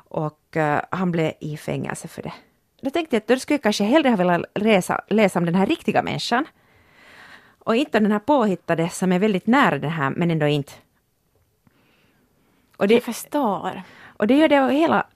Och 0.09 0.57
uh, 0.57 0.81
han 0.91 1.13
blev 1.13 1.33
i 1.41 1.57
fängelse 1.57 2.09
för 2.09 2.23
det. 2.23 2.33
Då 2.81 2.91
tänkte 2.91 3.17
jag 3.17 3.21
att 3.21 3.29
då 3.29 3.37
skulle 3.37 3.55
jag 3.55 3.63
kanske 3.63 3.85
hellre 3.85 4.09
ha 4.09 4.17
velat 4.17 4.45
läsa, 4.55 5.01
läsa 5.09 5.39
om 5.39 5.45
den 5.45 5.55
här 5.55 5.67
riktiga 5.67 6.03
människan. 6.03 6.45
Och 7.59 7.77
inte 7.77 8.01
den 8.01 8.13
här 8.13 8.19
påhittade 8.19 8.89
som 8.89 9.13
är 9.13 9.19
väldigt 9.19 9.47
nära 9.47 9.79
den 9.79 9.91
här 9.91 10.11
men 10.11 10.31
ändå 10.31 10.47
inte. 10.47 10.73
Och 12.77 12.89
det, 12.89 12.95
jag 12.95 13.03
förstår. 13.03 13.83
Och 14.17 14.27
det 14.27 14.35
gör 14.35 14.49
det 14.49 14.73
hela 14.73 15.07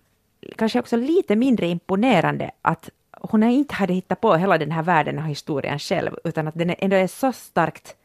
kanske 0.56 0.78
också 0.78 0.96
lite 0.96 1.36
mindre 1.36 1.66
imponerande 1.66 2.50
att 2.62 2.90
hon 3.20 3.42
inte 3.42 3.74
hade 3.74 3.92
hittat 3.92 4.20
på 4.20 4.34
hela 4.34 4.58
den 4.58 4.70
här 4.70 4.82
världen 4.82 5.18
och 5.18 5.24
historien 5.24 5.78
själv 5.78 6.16
utan 6.24 6.48
att 6.48 6.54
den 6.54 6.74
ändå 6.78 6.96
är 6.96 7.06
så 7.06 7.32
starkt 7.32 7.96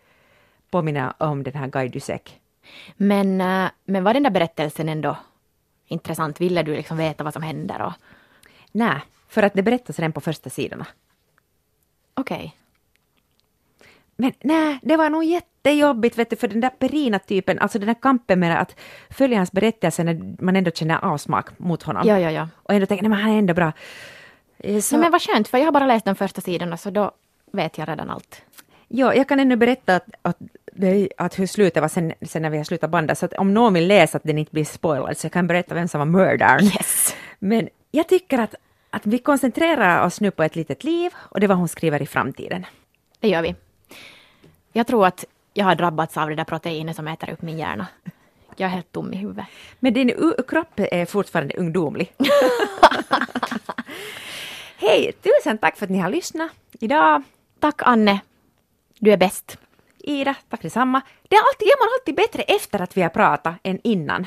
påminna 0.71 1.13
om 1.17 1.43
den 1.43 1.53
här 1.53 1.67
Guy 1.67 1.87
Dusek. 1.87 2.39
Men, 2.97 3.41
äh, 3.41 3.71
men 3.85 4.03
var 4.03 4.13
den 4.13 4.23
där 4.23 4.29
berättelsen 4.29 4.89
ändå 4.89 5.17
intressant? 5.87 6.41
Ville 6.41 6.63
du 6.63 6.75
liksom 6.75 6.97
veta 6.97 7.23
vad 7.23 7.33
som 7.33 7.43
händer? 7.43 7.81
Och... 7.81 7.93
Nej, 8.71 9.01
för 9.27 9.43
att 9.43 9.53
det 9.53 9.63
berättas 9.63 9.99
redan 9.99 10.11
på 10.11 10.21
första 10.21 10.49
sidorna. 10.49 10.85
Okej. 12.13 12.35
Okay. 12.37 12.51
Men 14.15 14.31
nej, 14.41 14.79
det 14.81 14.97
var 14.97 15.09
nog 15.09 15.23
jättejobbigt 15.23 16.17
vet 16.17 16.29
du, 16.29 16.35
för 16.35 16.47
den 16.47 16.61
där 16.61 16.69
Perina-typen, 16.69 17.59
alltså 17.59 17.79
den 17.79 17.87
där 17.87 18.01
kampen 18.01 18.39
med 18.39 18.61
att 18.61 18.75
följa 19.09 19.37
hans 19.37 19.51
berättelse 19.51 20.03
när 20.03 20.35
man 20.39 20.55
ändå 20.55 20.71
känner 20.71 21.05
avsmak 21.05 21.59
mot 21.59 21.83
honom. 21.83 22.07
Ja, 22.07 22.19
ja, 22.19 22.31
ja. 22.31 22.49
Och 22.55 22.73
ändå 22.73 22.85
tänker, 22.85 23.03
nej 23.03 23.09
men 23.09 23.19
han 23.19 23.31
är 23.31 23.37
ändå 23.37 23.53
bra. 23.53 23.73
Eh, 24.57 24.79
så... 24.79 24.95
Nej, 24.95 25.01
men 25.01 25.11
vad 25.11 25.21
skönt, 25.21 25.47
för 25.47 25.57
jag 25.57 25.65
har 25.65 25.71
bara 25.71 25.85
läst 25.85 26.05
de 26.05 26.15
första 26.15 26.41
sidorna 26.41 26.77
så 26.77 26.89
då 26.89 27.11
vet 27.51 27.77
jag 27.77 27.89
redan 27.89 28.09
allt. 28.09 28.41
Ja, 28.87 29.15
jag 29.15 29.27
kan 29.27 29.39
ännu 29.39 29.55
berätta 29.55 29.95
att, 29.95 30.07
att, 30.21 30.37
att 31.17 31.39
hur 31.39 31.47
slutet 31.47 31.81
var 31.81 31.87
sen, 31.87 32.13
sen 32.21 32.41
när 32.41 32.49
vi 32.49 32.57
har 32.57 32.63
slutat 32.63 32.89
banda, 32.89 33.15
så 33.15 33.25
att 33.25 33.33
om 33.33 33.53
någon 33.53 33.73
vill 33.73 33.87
läsa 33.87 34.17
att 34.17 34.23
den 34.23 34.37
inte 34.37 34.51
blir 34.51 34.65
spoilad 34.65 35.17
så 35.17 35.25
jag 35.25 35.31
kan 35.31 35.47
berätta 35.47 35.75
vem 35.75 35.87
som 35.87 35.99
var 35.99 36.05
mördaren. 36.05 36.65
Yes. 36.65 37.15
Men 37.39 37.69
jag 37.91 38.07
tycker 38.07 38.39
att, 38.39 38.55
att 38.89 39.05
vi 39.05 39.17
koncentrerar 39.17 40.05
oss 40.05 40.21
nu 40.21 40.31
på 40.31 40.43
ett 40.43 40.55
litet 40.55 40.83
liv 40.83 41.11
och 41.15 41.39
det 41.39 41.47
var 41.47 41.55
hon 41.55 41.67
skriver 41.67 42.01
i 42.01 42.05
framtiden. 42.05 42.65
Det 43.19 43.27
gör 43.27 43.41
vi. 43.41 43.55
Jag 44.71 44.87
tror 44.87 45.05
att 45.05 45.25
jag 45.53 45.65
har 45.65 45.75
drabbats 45.75 46.17
av 46.17 46.29
det 46.29 46.35
där 46.35 46.43
proteinet 46.43 46.95
som 46.95 47.07
äter 47.07 47.29
upp 47.29 47.41
min 47.41 47.57
hjärna. 47.57 47.87
Jag 48.55 48.67
är 48.67 48.71
helt 48.71 48.91
tom 48.91 49.13
i 49.13 49.17
huvudet. 49.17 49.45
Men 49.79 49.93
din 49.93 50.33
kropp 50.47 50.79
är 50.79 51.05
fortfarande 51.05 51.53
ungdomlig. 51.57 52.13
Hej, 54.77 55.11
tusen 55.21 55.57
tack 55.57 55.77
för 55.77 55.85
att 55.85 55.89
ni 55.89 55.99
har 55.99 56.09
lyssnat 56.09 56.51
idag. 56.79 57.23
Tack 57.59 57.81
Anne. 57.83 58.19
Du 58.99 59.11
är 59.11 59.17
bäst. 59.17 59.57
Ida, 60.03 60.35
tack 60.49 60.61
detsamma. 60.61 61.01
Det 61.29 61.35
är 61.35 61.39
alltid, 61.39 61.67
gör 61.67 61.79
man 61.79 61.89
alltid 61.99 62.15
bättre 62.15 62.43
efter 62.43 62.81
att 62.81 62.97
vi 62.97 63.01
har 63.01 63.09
pratat 63.09 63.55
än 63.63 63.79
innan. 63.83 64.25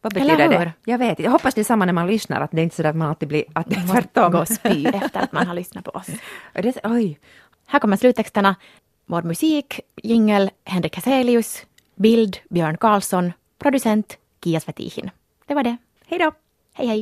Vad 0.00 0.16
Eller 0.16 0.36
betyder 0.36 0.64
det? 0.64 0.72
Jag 0.84 0.98
vet 0.98 1.18
Jag 1.18 1.30
hoppas 1.30 1.54
det 1.54 1.60
är 1.60 1.64
samma 1.64 1.84
när 1.84 1.92
man 1.92 2.06
lyssnar, 2.06 2.40
att 2.40 2.50
det 2.50 2.60
är 2.60 2.62
inte 2.62 2.76
så 2.76 2.86
att 2.86 2.96
man 2.96 3.08
alltid 3.08 3.28
blir, 3.28 3.44
att 3.52 3.70
det 3.70 3.76
är 3.76 3.92
tvärtom. 3.92 4.32
Gå 4.32 4.46
spy 4.46 4.86
efter 4.94 5.20
att 5.20 5.32
man 5.32 5.46
har 5.46 5.54
lyssnat 5.54 5.84
på 5.84 5.90
oss. 5.90 6.06
Det, 6.52 6.76
oj, 6.84 7.18
Här 7.66 7.78
kommer 7.78 7.96
sluttexterna. 7.96 8.56
Vår 9.06 9.22
musik, 9.22 9.80
jingel 10.02 10.50
Henrik 10.64 10.96
Heselius, 10.96 11.66
bild 11.94 12.38
Björn 12.50 12.76
Karlsson, 12.76 13.32
producent 13.58 14.18
Kia 14.44 14.60
Svetihin. 14.60 15.10
Det 15.46 15.54
var 15.54 15.62
det. 15.62 15.76
hej 16.06 16.18
då! 16.18 16.32
Hej 16.72 16.86
hej! 16.86 16.92